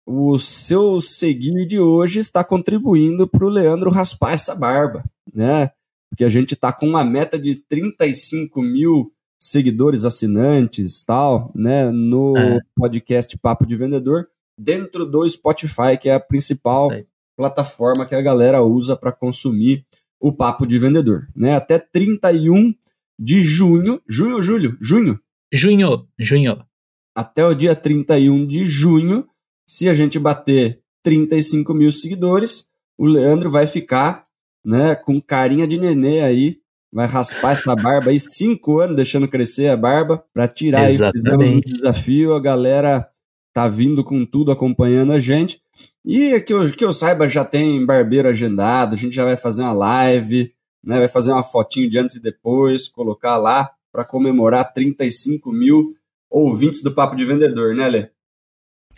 [0.07, 5.03] o seu seguir de hoje está contribuindo para o Leandro raspar essa barba,
[5.33, 5.69] né?
[6.09, 12.37] Porque a gente tá com uma meta de 35 mil seguidores, assinantes, tal, né, no
[12.37, 12.59] é.
[12.75, 14.27] podcast Papo de Vendedor,
[14.57, 17.05] dentro do Spotify, que é a principal é.
[17.35, 19.85] plataforma que a galera usa para consumir
[20.19, 21.55] o Papo de Vendedor, né?
[21.55, 22.73] Até 31
[23.19, 24.77] de junho, junho julho?
[24.79, 25.19] Junho.
[25.51, 26.65] Junho, junho.
[27.13, 29.27] Até o dia 31 de junho,
[29.67, 34.25] se a gente bater 35 mil seguidores, o Leandro vai ficar,
[34.65, 36.59] né, com carinha de nenê aí,
[36.91, 41.43] vai raspar essa barba aí, cinco anos deixando crescer a barba, para tirar Exatamente.
[41.43, 43.07] aí, o desafio, a galera
[43.53, 45.61] tá vindo com tudo, acompanhando a gente,
[46.05, 49.63] e que eu, que eu saiba, já tem barbeiro agendado, a gente já vai fazer
[49.63, 50.53] uma live,
[50.83, 55.95] né, vai fazer uma fotinho de antes e depois, colocar lá, para comemorar 35 mil
[56.29, 58.09] ouvintes do Papo de Vendedor, né, Lê?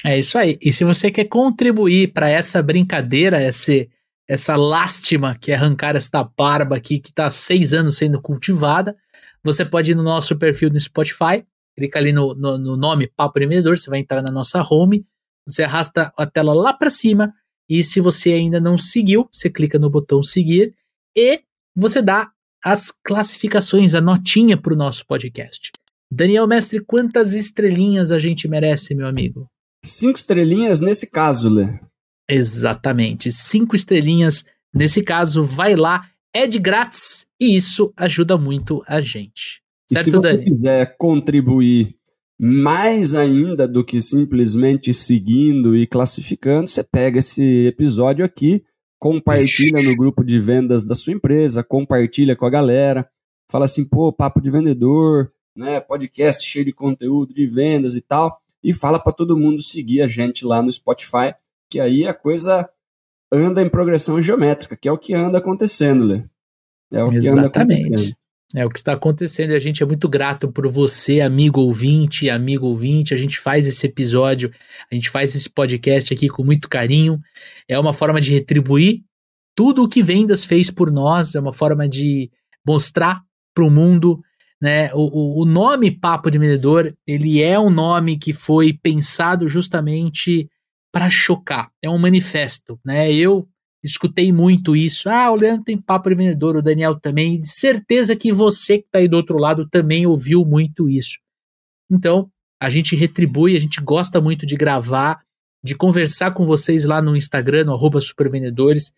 [0.06, 0.58] É isso aí.
[0.62, 3.90] E se você quer contribuir para essa brincadeira, esse
[4.28, 8.96] essa lástima que é arrancar esta barba aqui que está há seis anos sendo cultivada,
[9.44, 11.44] você pode ir no nosso perfil no Spotify,
[11.76, 15.04] clica ali no, no, no nome Papo de Vendedor, você vai entrar na nossa home,
[15.48, 17.34] você arrasta a tela lá para cima
[17.68, 20.76] e se você ainda não seguiu, você clica no botão seguir
[21.18, 21.42] e
[21.76, 22.32] você dá
[22.64, 25.72] as classificações, a notinha para o nosso podcast.
[26.12, 29.50] Daniel Mestre, quantas estrelinhas a gente merece, meu amigo?
[29.84, 31.80] Cinco estrelinhas nesse caso, Lê.
[32.30, 35.44] Exatamente, cinco estrelinhas nesse caso.
[35.44, 39.62] Vai lá, é de grátis e isso ajuda muito a gente.
[39.92, 41.96] Certo, e se você quiser contribuir
[42.40, 48.64] mais ainda do que simplesmente seguindo e classificando, você pega esse episódio aqui,
[48.98, 53.10] compartilha no grupo de vendas da sua empresa, compartilha com a galera,
[53.52, 58.40] fala assim, pô, papo de vendedor, né, podcast cheio de conteúdo de vendas e tal,
[58.64, 61.34] e fala para todo mundo seguir a gente lá no Spotify,
[61.70, 62.70] que aí a coisa
[63.32, 66.24] anda em progressão geométrica, que é o que anda acontecendo, Lê.
[66.92, 67.22] É o Exatamente.
[67.22, 68.16] que anda acontecendo.
[68.56, 72.32] É o que está acontecendo e a gente é muito grato por você, amigo ouvinte,
[72.32, 73.14] amigo ouvinte.
[73.14, 74.52] A gente faz esse episódio,
[74.92, 77.22] a gente faz esse podcast aqui com muito carinho.
[77.68, 79.04] É uma forma de retribuir
[79.56, 82.32] tudo o que Vendas fez por nós, é uma forma de
[82.66, 83.22] mostrar
[83.54, 84.20] para o mundo.
[84.62, 84.94] Né?
[84.94, 90.50] O, o, o nome Papo de Vendedor, ele é um nome que foi pensado justamente
[90.92, 91.72] para chocar.
[91.82, 92.80] É um manifesto.
[92.84, 93.14] Né?
[93.14, 93.48] Eu
[93.84, 95.10] Escutei muito isso.
[95.10, 97.40] Ah, o Leandro tem papo de vendedor, o Daniel também.
[97.40, 101.18] De certeza que você que está aí do outro lado também ouviu muito isso.
[101.90, 102.30] Então,
[102.62, 105.22] a gente retribui, a gente gosta muito de gravar,
[105.64, 108.92] de conversar com vocês lá no Instagram, no arroba supervendedores,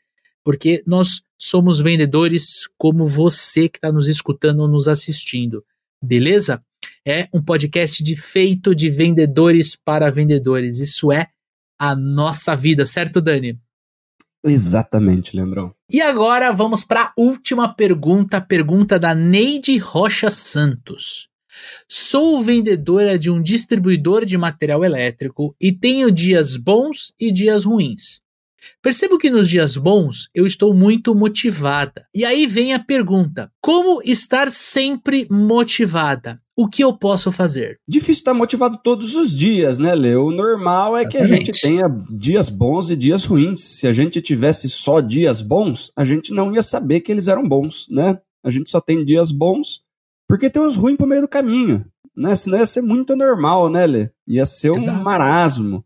[0.44, 5.64] porque nós somos vendedores como você que está nos escutando ou nos assistindo.
[6.04, 6.62] Beleza?
[7.06, 10.80] É um podcast de feito de vendedores para vendedores.
[10.80, 11.28] Isso é
[11.80, 13.60] a nossa vida, certo, Dani?
[14.44, 15.74] Exatamente, Leandrão.
[15.92, 21.28] E agora vamos para a última pergunta, pergunta da Neide Rocha Santos.
[21.88, 28.21] Sou vendedora de um distribuidor de material elétrico e tenho dias bons e dias ruins.
[28.82, 32.06] Percebo que nos dias bons eu estou muito motivada.
[32.14, 36.42] E aí vem a pergunta: como estar sempre motivada?
[36.58, 37.80] O que eu posso fazer?
[37.88, 40.26] Difícil estar motivado todos os dias, né, Leo?
[40.26, 43.62] O normal é que a gente tenha dias bons e dias ruins.
[43.62, 47.48] Se a gente tivesse só dias bons, a gente não ia saber que eles eram
[47.48, 48.20] bons, né?
[48.44, 49.82] A gente só tem dias bons
[50.28, 51.86] porque tem uns ruins pro meio do caminho,
[52.16, 52.36] né?
[52.36, 54.10] Senão ia ser muito normal, né, Lê?
[54.28, 54.98] Ia ser Exato.
[54.98, 55.84] um marasmo,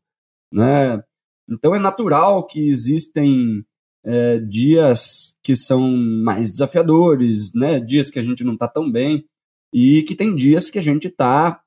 [0.54, 1.02] né?
[1.50, 3.66] Então é natural que existem
[4.04, 5.82] é, dias que são
[6.24, 7.80] mais desafiadores, né?
[7.80, 9.26] Dias que a gente não tá tão bem
[9.74, 11.62] e que tem dias que a gente tá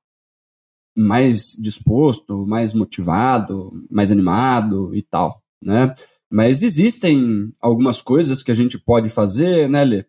[0.96, 5.94] mais disposto, mais motivado, mais animado e tal, né?
[6.30, 10.04] Mas existem algumas coisas que a gente pode fazer, né, Lê?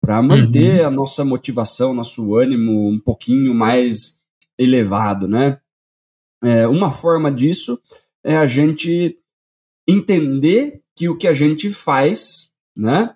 [0.00, 0.86] Para manter uhum.
[0.86, 4.18] a nossa motivação, nosso ânimo um pouquinho mais
[4.58, 5.60] elevado, né?
[6.42, 7.78] É, uma forma disso
[8.24, 9.18] é a gente
[9.88, 13.14] entender que o que a gente faz, né,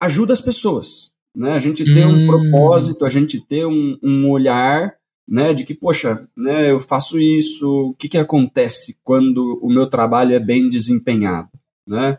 [0.00, 1.52] ajuda as pessoas, né?
[1.52, 2.24] A gente ter hum.
[2.24, 4.94] um propósito, a gente ter um, um olhar,
[5.26, 9.86] né, de que, poxa, né, eu faço isso, o que que acontece quando o meu
[9.86, 11.50] trabalho é bem desempenhado,
[11.86, 12.18] né?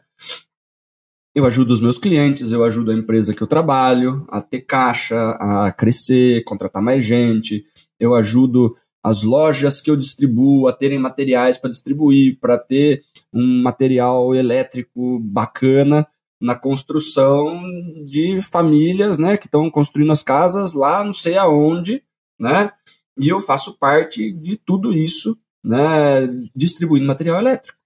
[1.36, 5.16] Eu ajudo os meus clientes, eu ajudo a empresa que eu trabalho a ter caixa,
[5.40, 7.66] a crescer, contratar mais gente,
[8.00, 13.62] eu ajudo as lojas que eu distribuo a terem materiais para distribuir, para ter um
[13.62, 16.08] material elétrico bacana
[16.42, 17.62] na construção
[18.06, 22.02] de famílias, né, que estão construindo as casas lá, não sei aonde,
[22.40, 22.72] né?
[23.20, 27.78] E eu faço parte de tudo isso, né, distribuindo material elétrico,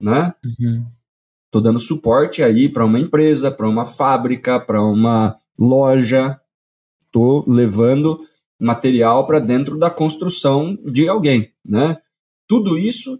[0.00, 0.34] né?
[0.44, 0.86] Uhum.
[1.52, 6.40] Tô dando suporte aí para uma empresa, para uma fábrica, para uma loja.
[7.10, 8.24] Tô levando
[8.60, 11.96] material para dentro da construção de alguém, né?
[12.46, 13.18] Tudo isso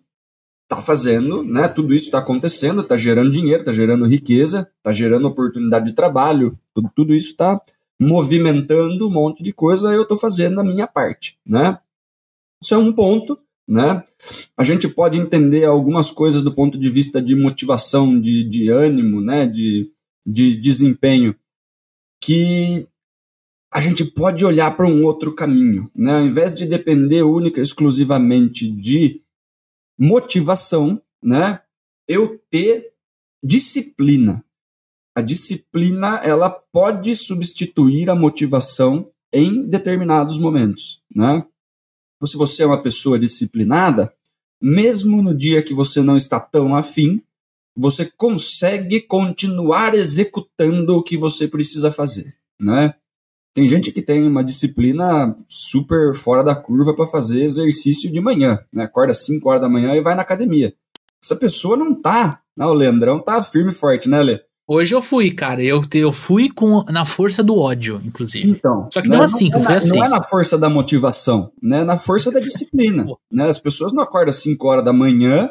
[0.70, 1.66] está fazendo, né?
[1.66, 6.56] Tudo isso está acontecendo, está gerando dinheiro, está gerando riqueza, está gerando oportunidade de trabalho,
[6.74, 7.60] tudo, tudo isso está
[7.98, 11.78] movimentando um monte de coisa, eu estou fazendo a minha parte, né?
[12.62, 14.04] Isso é um ponto, né?
[14.56, 19.20] A gente pode entender algumas coisas do ponto de vista de motivação, de, de ânimo,
[19.20, 19.46] né?
[19.46, 19.90] De,
[20.24, 21.34] de desempenho,
[22.22, 22.86] que
[23.72, 26.14] a gente pode olhar para um outro caminho, né?
[26.16, 29.22] Ao invés de depender única exclusivamente de
[29.98, 31.60] motivação, né?
[32.08, 32.92] Eu ter
[33.42, 34.44] disciplina.
[35.14, 41.46] A disciplina ela pode substituir a motivação em determinados momentos, né?
[42.16, 44.12] Então, se você é uma pessoa disciplinada,
[44.60, 47.22] mesmo no dia que você não está tão afim,
[47.76, 52.94] você consegue continuar executando o que você precisa fazer, né?
[53.54, 58.60] Tem gente que tem uma disciplina super fora da curva para fazer exercício de manhã,
[58.72, 58.84] né?
[58.84, 60.72] Acorda 5 horas da manhã e vai na academia.
[61.22, 62.40] Essa pessoa não tá.
[62.56, 64.40] Não, o Leandrão tá firme e forte, né, Lê?
[64.68, 65.64] Hoje eu fui, cara.
[65.64, 68.48] Eu, eu fui com na força do ódio, inclusive.
[68.48, 68.88] Então.
[68.92, 69.98] Só que não, não assim, não, foi assim.
[69.98, 71.82] Não é na força da motivação, né?
[71.82, 73.04] Na força da disciplina.
[73.32, 73.48] né?
[73.48, 75.50] As pessoas não acordam 5 horas da manhã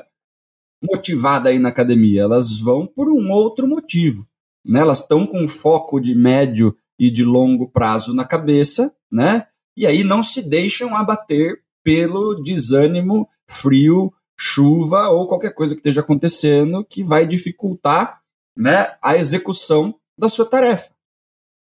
[0.81, 2.21] motivada aí na academia.
[2.21, 4.25] Elas vão por um outro motivo.
[4.65, 4.79] Né?
[4.79, 9.47] Elas estão com foco de médio e de longo prazo na cabeça, né?
[9.75, 16.01] E aí não se deixam abater pelo desânimo, frio, chuva ou qualquer coisa que esteja
[16.01, 18.21] acontecendo que vai dificultar
[18.55, 20.91] né, a execução da sua tarefa.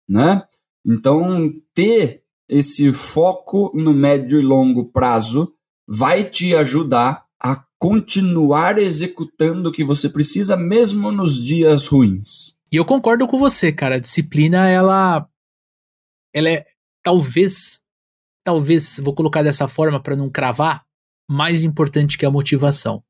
[0.07, 0.41] Né?
[0.85, 5.53] Então, ter esse foco no médio e longo prazo
[5.87, 12.58] vai te ajudar a continuar executando o que você precisa, mesmo nos dias ruins.
[12.71, 13.95] E eu concordo com você, cara.
[13.95, 15.27] A disciplina, ela,
[16.33, 16.65] ela é
[17.03, 17.81] talvez,
[18.43, 20.83] talvez, vou colocar dessa forma para não cravar,
[21.27, 23.03] mais importante que a motivação.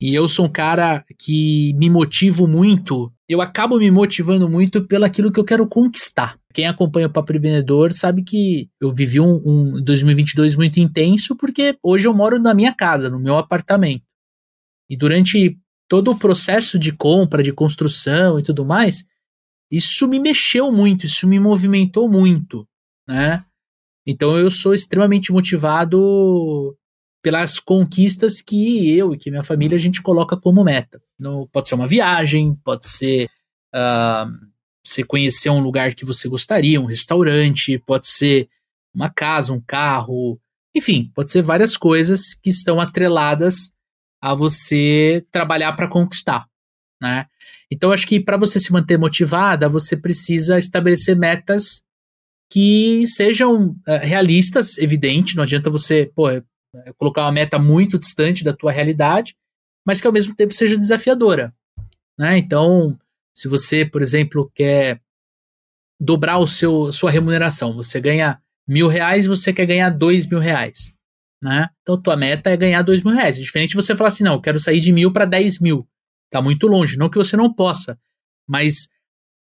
[0.00, 5.06] E eu sou um cara que me motivo muito, eu acabo me motivando muito pelo
[5.06, 6.38] aquilo que eu quero conquistar.
[6.52, 11.78] Quem acompanha o Papo Vendedor sabe que eu vivi um, um 2022 muito intenso porque
[11.82, 14.04] hoje eu moro na minha casa, no meu apartamento.
[14.88, 15.58] E durante
[15.88, 19.04] todo o processo de compra, de construção e tudo mais,
[19.70, 22.66] isso me mexeu muito, isso me movimentou muito,
[23.08, 23.44] né?
[24.06, 26.76] Então eu sou extremamente motivado
[27.22, 31.02] pelas conquistas que eu e que minha família a gente coloca como meta.
[31.50, 33.28] Pode ser uma viagem, pode ser
[33.74, 34.30] uh,
[34.84, 38.48] você conhecer um lugar que você gostaria, um restaurante, pode ser
[38.94, 40.40] uma casa, um carro,
[40.74, 43.72] enfim, pode ser várias coisas que estão atreladas
[44.20, 46.46] a você trabalhar para conquistar,
[47.00, 47.26] né?
[47.70, 51.82] Então acho que para você se manter motivada, você precisa estabelecer metas
[52.50, 56.42] que sejam uh, realistas, evidente, não adianta você, pô, é
[56.96, 59.34] colocar uma meta muito distante da tua realidade,
[59.84, 61.54] mas que ao mesmo tempo seja desafiadora.
[62.18, 62.38] Né?
[62.38, 62.98] Então,
[63.34, 65.00] se você, por exemplo, quer
[66.00, 70.92] dobrar o seu sua remuneração, você ganha mil reais você quer ganhar dois mil reais.
[71.42, 71.68] Né?
[71.82, 73.38] Então, tua meta é ganhar dois mil reais.
[73.38, 75.86] É diferente de você falar assim, não, eu quero sair de mil para dez mil.
[76.30, 76.96] Tá muito longe.
[76.96, 77.98] Não que você não possa,
[78.48, 78.88] mas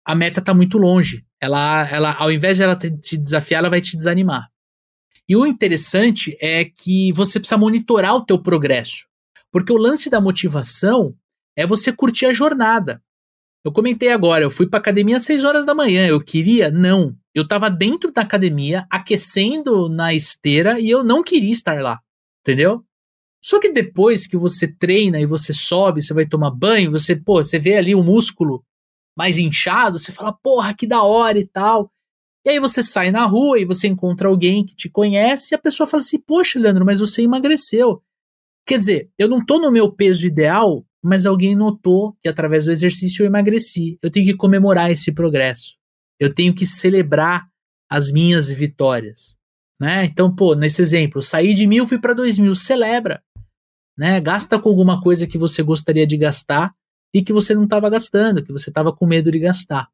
[0.04, 1.24] a meta tá muito longe.
[1.40, 4.50] Ela, ela, ao invés de ela te desafiar, ela vai te desanimar.
[5.28, 9.06] E o interessante é que você precisa monitorar o teu progresso.
[9.52, 11.14] Porque o lance da motivação
[11.54, 13.02] é você curtir a jornada.
[13.68, 16.70] Eu comentei agora, eu fui para academia às 6 horas da manhã, eu queria?
[16.70, 17.14] Não.
[17.34, 22.00] Eu estava dentro da academia, aquecendo na esteira e eu não queria estar lá.
[22.40, 22.82] Entendeu?
[23.44, 27.44] Só que depois que você treina e você sobe, você vai tomar banho, você, pô,
[27.44, 28.64] você vê ali o músculo
[29.14, 31.92] mais inchado, você fala, porra, que da hora e tal.
[32.46, 35.60] E aí você sai na rua e você encontra alguém que te conhece e a
[35.60, 38.02] pessoa fala assim: Poxa, Leandro, mas você emagreceu.
[38.66, 42.70] Quer dizer, eu não tô no meu peso ideal, mas alguém notou que através do
[42.70, 43.98] exercício eu emagreci.
[44.02, 45.76] Eu tenho que comemorar esse progresso.
[46.20, 47.48] Eu tenho que celebrar
[47.90, 49.36] as minhas vitórias.
[49.80, 50.04] Né?
[50.04, 53.22] Então, pô, nesse exemplo, saí de mil, fui para dois mil, celebra.
[53.96, 54.20] Né?
[54.20, 56.74] Gasta com alguma coisa que você gostaria de gastar
[57.14, 59.88] e que você não estava gastando, que você estava com medo de gastar.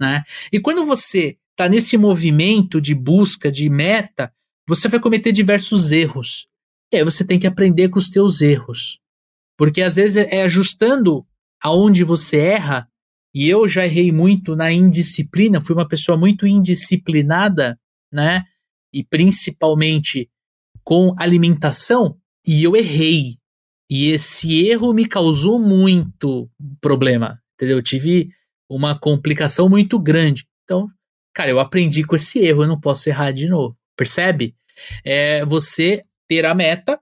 [0.00, 0.22] Né?
[0.50, 4.32] E quando você tá nesse movimento de busca, de meta,
[4.66, 6.46] você vai cometer diversos erros.
[6.92, 9.00] E aí você tem que aprender com os teus erros.
[9.56, 11.26] Porque às vezes é ajustando
[11.62, 12.88] aonde você erra,
[13.34, 17.78] e eu já errei muito na indisciplina, fui uma pessoa muito indisciplinada,
[18.12, 18.44] né?
[18.92, 20.30] E principalmente
[20.82, 23.36] com alimentação, e eu errei.
[23.90, 26.50] E esse erro me causou muito
[26.80, 27.78] problema, entendeu?
[27.78, 28.30] Eu tive
[28.68, 30.46] uma complicação muito grande.
[30.64, 30.88] Então,
[31.34, 33.76] cara, eu aprendi com esse erro, eu não posso errar de novo.
[33.96, 34.54] Percebe?
[35.04, 36.98] É você ter a meta,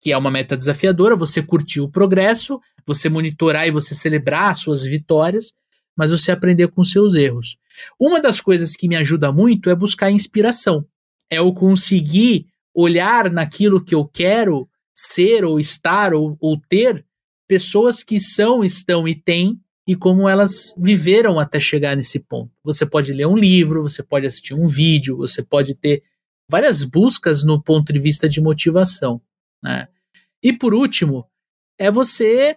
[0.00, 4.58] que é uma meta desafiadora, você curtir o progresso, você monitorar e você celebrar as
[4.58, 5.52] suas vitórias,
[5.96, 7.56] mas você aprender com seus erros.
[7.98, 10.84] Uma das coisas que me ajuda muito é buscar inspiração.
[11.30, 17.04] É eu conseguir olhar naquilo que eu quero ser ou estar ou, ou ter
[17.46, 22.52] pessoas que são, estão e têm e como elas viveram até chegar nesse ponto.
[22.62, 26.02] Você pode ler um livro, você pode assistir um vídeo, você pode ter
[26.48, 29.20] várias buscas no ponto de vista de motivação.
[29.62, 29.86] Né?
[30.42, 31.24] E por último,
[31.78, 32.56] é você.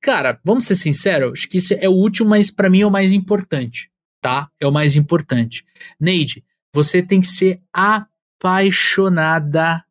[0.00, 2.90] Cara, vamos ser sinceros, acho que isso é o último, mas para mim é o
[2.90, 3.90] mais importante,
[4.20, 4.48] tá?
[4.60, 5.66] É o mais importante.
[5.98, 9.84] Neide, você tem que ser apaixonada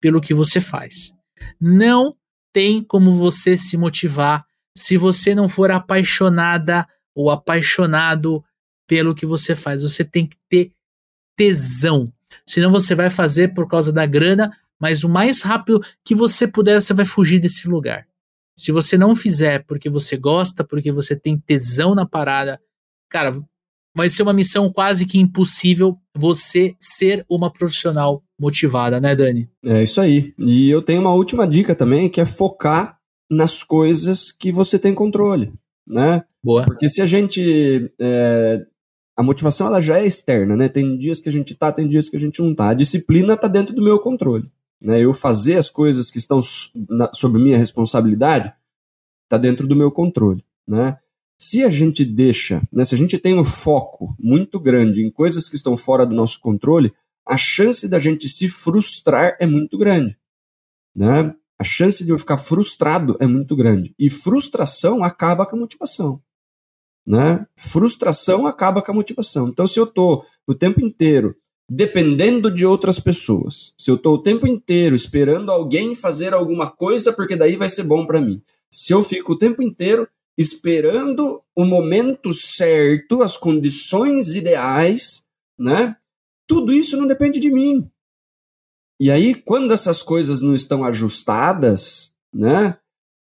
[0.00, 1.12] pelo que você faz.
[1.60, 2.16] Não
[2.52, 4.46] tem como você se motivar
[4.76, 8.44] se você não for apaixonada ou apaixonado
[8.86, 9.82] pelo que você faz.
[9.82, 10.72] Você tem que ter
[11.36, 12.12] tesão.
[12.46, 16.80] Senão você vai fazer por causa da grana, mas o mais rápido que você puder,
[16.80, 18.06] você vai fugir desse lugar.
[18.56, 22.60] Se você não fizer porque você gosta, porque você tem tesão na parada,
[23.08, 23.32] cara,
[23.94, 29.48] vai ser uma missão quase que impossível você ser uma profissional motivada, né, Dani?
[29.64, 30.34] É isso aí.
[30.38, 32.98] E eu tenho uma última dica também, que é focar
[33.30, 35.52] nas coisas que você tem controle,
[35.86, 36.24] né?
[36.42, 36.64] Boa.
[36.64, 38.64] Porque se a gente é,
[39.16, 40.68] a motivação ela já é externa, né?
[40.68, 42.70] Tem dias que a gente tá, tem dias que a gente não tá.
[42.70, 44.50] A disciplina tá dentro do meu controle,
[44.80, 45.00] né?
[45.00, 46.40] Eu fazer as coisas que estão
[46.88, 48.52] na, sob minha responsabilidade
[49.28, 50.98] tá dentro do meu controle, né?
[51.38, 55.48] Se a gente deixa, né, se a gente tem um foco muito grande em coisas
[55.48, 56.92] que estão fora do nosso controle,
[57.26, 60.18] a chance da gente se frustrar é muito grande,
[60.94, 61.34] né?
[61.60, 63.94] A chance de eu ficar frustrado é muito grande.
[63.98, 66.22] E frustração acaba com a motivação.
[67.06, 67.46] Né?
[67.54, 69.46] Frustração acaba com a motivação.
[69.46, 71.36] Então, se eu estou o tempo inteiro
[71.72, 77.12] dependendo de outras pessoas, se eu estou o tempo inteiro esperando alguém fazer alguma coisa
[77.12, 81.64] porque daí vai ser bom para mim, se eu fico o tempo inteiro esperando o
[81.64, 85.96] momento certo, as condições ideais, né?
[86.48, 87.88] Tudo isso não depende de mim.
[88.98, 92.78] E aí, quando essas coisas não estão ajustadas, né?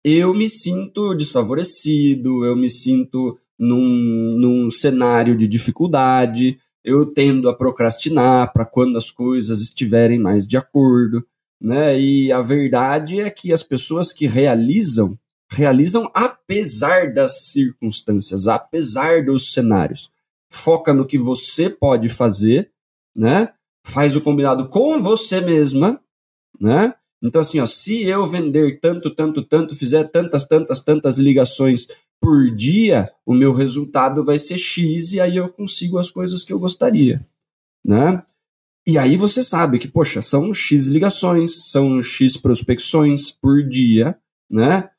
[0.05, 7.55] Eu me sinto desfavorecido, eu me sinto num, num cenário de dificuldade, eu tendo a
[7.55, 11.25] procrastinar para quando as coisas estiverem mais de acordo,
[11.61, 11.99] né?
[11.99, 15.19] E a verdade é que as pessoas que realizam,
[15.51, 20.11] realizam apesar das circunstâncias, apesar dos cenários.
[20.51, 22.71] Foca no que você pode fazer,
[23.15, 23.53] né?
[23.87, 26.01] Faz o combinado com você mesma,
[26.61, 26.95] né?
[27.23, 31.87] Então, assim, ó, se eu vender tanto, tanto, tanto, fizer tantas, tantas, tantas ligações
[32.21, 36.53] por dia, o meu resultado vai ser X e aí eu consigo as coisas que
[36.53, 37.27] eu gostaria,
[37.85, 38.23] né?
[38.87, 44.19] E aí você sabe que, poxa, são X ligações, são X prospecções por dia,
[44.51, 44.91] né?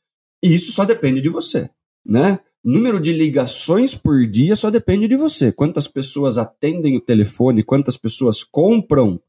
[0.42, 1.70] E isso só depende de você,
[2.06, 2.40] né?
[2.64, 5.52] número de ligações por dia só depende de você.
[5.52, 9.20] Quantas pessoas atendem o telefone, quantas pessoas compram,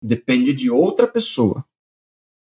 [0.00, 1.64] depende de outra pessoa,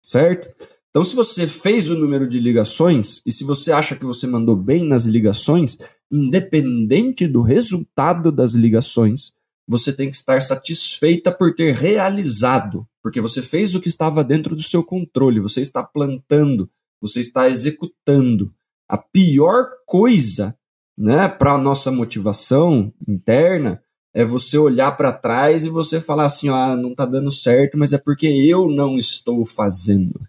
[0.08, 0.50] certo?
[0.90, 4.56] Então, se você fez o número de ligações e se você acha que você mandou
[4.56, 5.78] bem nas ligações,
[6.12, 9.34] independente do resultado das ligações,
[9.68, 14.56] você tem que estar satisfeita por ter realizado, porque você fez o que estava dentro
[14.56, 16.70] do seu controle, você está plantando,
[17.02, 18.54] você está executando.
[18.90, 20.58] A pior coisa,
[20.98, 23.84] né, para a nossa motivação interna
[24.18, 27.94] é você olhar para trás e você falar assim, ah, não está dando certo, mas
[27.94, 30.20] é porque eu não estou fazendo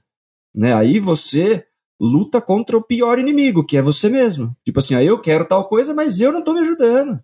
[0.58, 0.74] né?
[0.74, 1.64] Aí você
[2.00, 4.56] luta contra o pior inimigo, que é você mesmo.
[4.64, 7.20] Tipo assim, ah, eu quero tal coisa, mas eu não estou me ajudando.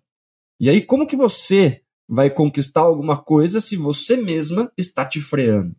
[0.57, 5.75] E aí, como que você vai conquistar alguma coisa se você mesma está te freando?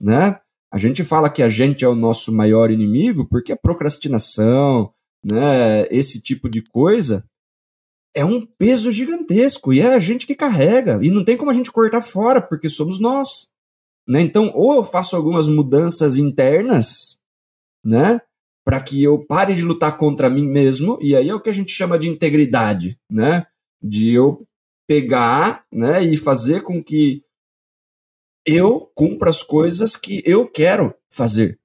[0.00, 0.40] Né?
[0.72, 4.92] A gente fala que a gente é o nosso maior inimigo porque a procrastinação,
[5.24, 7.24] né, esse tipo de coisa,
[8.14, 10.98] é um peso gigantesco e é a gente que carrega.
[11.02, 13.48] E não tem como a gente cortar fora, porque somos nós.
[14.06, 14.20] Né?
[14.20, 17.20] Então, ou eu faço algumas mudanças internas,
[17.84, 18.20] né?
[18.64, 21.52] Para que eu pare de lutar contra mim mesmo, e aí é o que a
[21.52, 23.46] gente chama de integridade, né?
[23.82, 24.38] De eu
[24.86, 27.22] pegar né, e fazer com que
[28.46, 31.58] eu cumpra as coisas que eu quero fazer.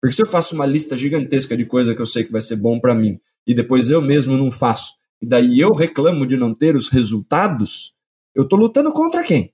[0.00, 2.56] Porque se eu faço uma lista gigantesca de coisas que eu sei que vai ser
[2.56, 6.54] bom para mim, e depois eu mesmo não faço, e daí eu reclamo de não
[6.54, 7.94] ter os resultados,
[8.34, 9.52] eu tô lutando contra quem?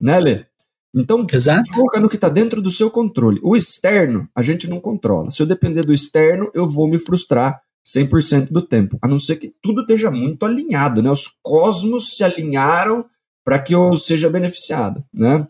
[0.00, 0.46] Né, Lê?
[0.94, 1.74] Então, Exato.
[1.74, 3.40] foca no que está dentro do seu controle.
[3.42, 5.30] O externo, a gente não controla.
[5.30, 8.96] Se eu depender do externo, eu vou me frustrar 100% do tempo.
[9.02, 11.10] A não ser que tudo esteja muito alinhado, né?
[11.10, 13.04] Os cosmos se alinharam
[13.44, 15.46] para que eu seja beneficiado, né?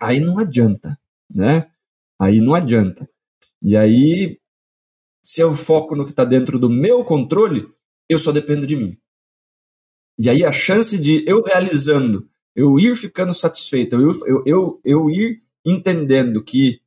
[0.00, 1.68] Aí não adianta, né?
[2.18, 3.08] Aí não adianta.
[3.60, 4.38] E aí,
[5.22, 7.68] se eu foco no que está dentro do meu controle,
[8.08, 8.96] eu só dependo de mim.
[10.18, 15.10] E aí a chance de eu realizando eu ir ficando satisfeito, eu, eu, eu, eu
[15.10, 16.80] ir entendendo que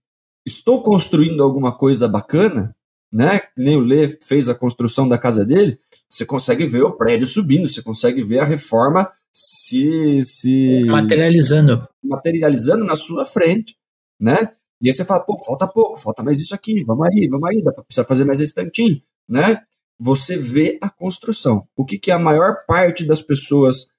[0.43, 2.75] estou construindo alguma coisa bacana,
[3.11, 3.41] né?
[3.55, 7.67] Nem o Lê fez a construção da casa dele, você consegue ver o prédio subindo,
[7.67, 13.75] você consegue ver a reforma se, se materializando, materializando na sua frente,
[14.19, 14.51] né?
[14.81, 17.63] E aí você fala, pô, falta pouco, falta mais isso aqui, vamos aí, vamos aí,
[17.63, 19.61] dá pra precisar fazer mais esse tantinho, né?
[19.99, 21.63] Você vê a construção.
[21.75, 23.89] O que, que a maior parte das pessoas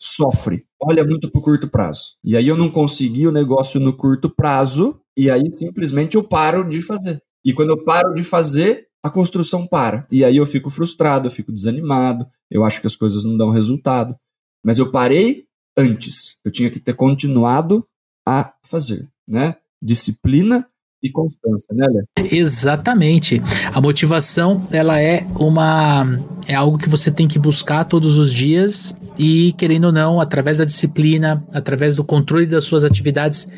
[0.00, 0.64] sofre.
[0.82, 2.14] Olha muito para o curto prazo.
[2.24, 6.66] E aí eu não consegui o negócio no curto prazo, e aí simplesmente eu paro
[6.66, 7.20] de fazer.
[7.44, 10.06] E quando eu paro de fazer, a construção para.
[10.10, 13.50] E aí eu fico frustrado, eu fico desanimado, eu acho que as coisas não dão
[13.50, 14.16] resultado.
[14.64, 15.46] Mas eu parei
[15.76, 16.38] antes.
[16.44, 17.86] Eu tinha que ter continuado
[18.26, 19.56] a fazer, né?
[19.82, 20.68] Disciplina
[21.02, 22.28] e constância, né, Lê?
[22.36, 23.40] Exatamente.
[23.72, 26.04] A motivação, ela é uma
[26.46, 30.58] é algo que você tem que buscar todos os dias e querendo ou não, através
[30.58, 33.48] da disciplina, através do controle das suas atividades,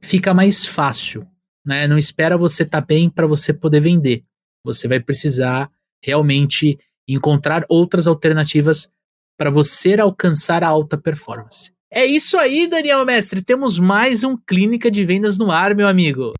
[0.00, 1.26] fica mais fácil,
[1.66, 1.86] né?
[1.86, 4.24] Não espera você estar tá bem para você poder vender.
[4.64, 5.70] Você vai precisar
[6.02, 6.78] realmente
[7.08, 8.90] encontrar outras alternativas
[9.38, 11.72] para você alcançar a alta performance.
[11.92, 13.42] É isso aí, Daniel Mestre.
[13.42, 16.32] Temos mais um Clínica de Vendas no ar, meu amigo.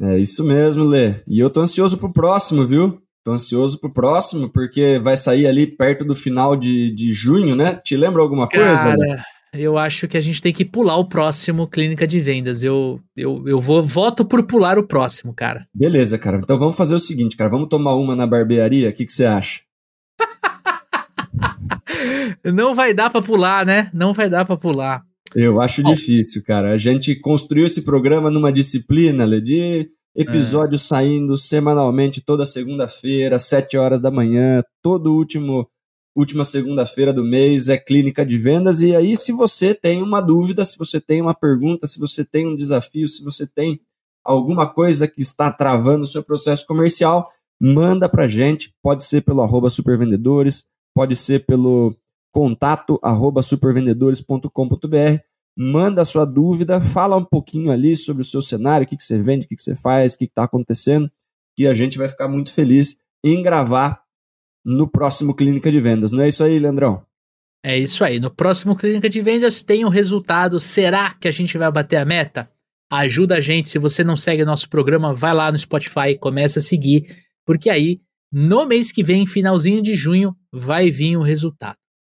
[0.00, 1.14] É isso mesmo, Lê.
[1.26, 3.00] E eu tô ansioso pro próximo, viu?
[3.24, 7.74] Tô ansioso pro próximo, porque vai sair ali perto do final de, de junho, né?
[7.74, 8.76] Te lembra alguma coisa?
[8.76, 12.62] Cara, eu acho que a gente tem que pular o próximo Clínica de Vendas.
[12.62, 15.66] Eu, eu, eu vou voto por pular o próximo, cara.
[15.74, 16.38] Beleza, cara.
[16.38, 17.50] Então vamos fazer o seguinte, cara.
[17.50, 18.90] Vamos tomar uma na barbearia?
[18.90, 19.60] O que, que você acha?
[22.44, 23.90] Não vai dar para pular, né?
[23.92, 25.02] Não vai dar para pular.
[25.40, 25.92] Eu acho Bom.
[25.92, 26.72] difícil, cara.
[26.72, 30.88] A gente construiu esse programa numa disciplina, Lê, de episódios é.
[30.88, 35.68] saindo semanalmente toda segunda-feira, sete horas da manhã, todo último
[36.16, 40.64] última segunda-feira do mês é clínica de vendas e aí se você tem uma dúvida,
[40.64, 43.80] se você tem uma pergunta, se você tem um desafio, se você tem
[44.24, 47.30] alguma coisa que está travando o seu processo comercial,
[47.62, 51.94] manda pra gente, pode ser pelo arroba supervendedores, pode ser pelo
[52.38, 55.18] contato arroba supervendedores.com.br.
[55.56, 59.02] Manda a sua dúvida, fala um pouquinho ali sobre o seu cenário, o que, que
[59.02, 61.10] você vende, o que, que você faz, o que está acontecendo,
[61.56, 64.00] que a gente vai ficar muito feliz em gravar
[64.64, 66.12] no próximo Clínica de Vendas.
[66.12, 67.02] Não é isso aí, Leandrão?
[67.64, 68.20] É isso aí.
[68.20, 70.60] No próximo Clínica de Vendas tem o um resultado.
[70.60, 72.48] Será que a gente vai bater a meta?
[72.88, 73.68] Ajuda a gente.
[73.68, 77.04] Se você não segue nosso programa, vai lá no Spotify começa a seguir,
[77.44, 81.76] porque aí no mês que vem, finalzinho de junho, vai vir o resultado.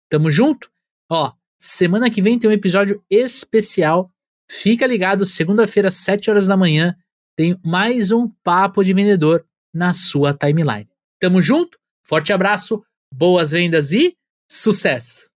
[0.08, 0.70] Tamo junto?
[1.10, 4.10] Ó, semana que vem tem um episódio especial.
[4.50, 6.96] Fica ligado, segunda-feira, 7 horas da manhã,
[7.36, 10.88] tem mais um Papo de Vendedor na sua timeline.
[11.20, 11.78] Tamo junto?
[12.06, 12.82] Forte abraço,
[13.12, 14.16] boas vendas e
[14.50, 15.28] sucesso!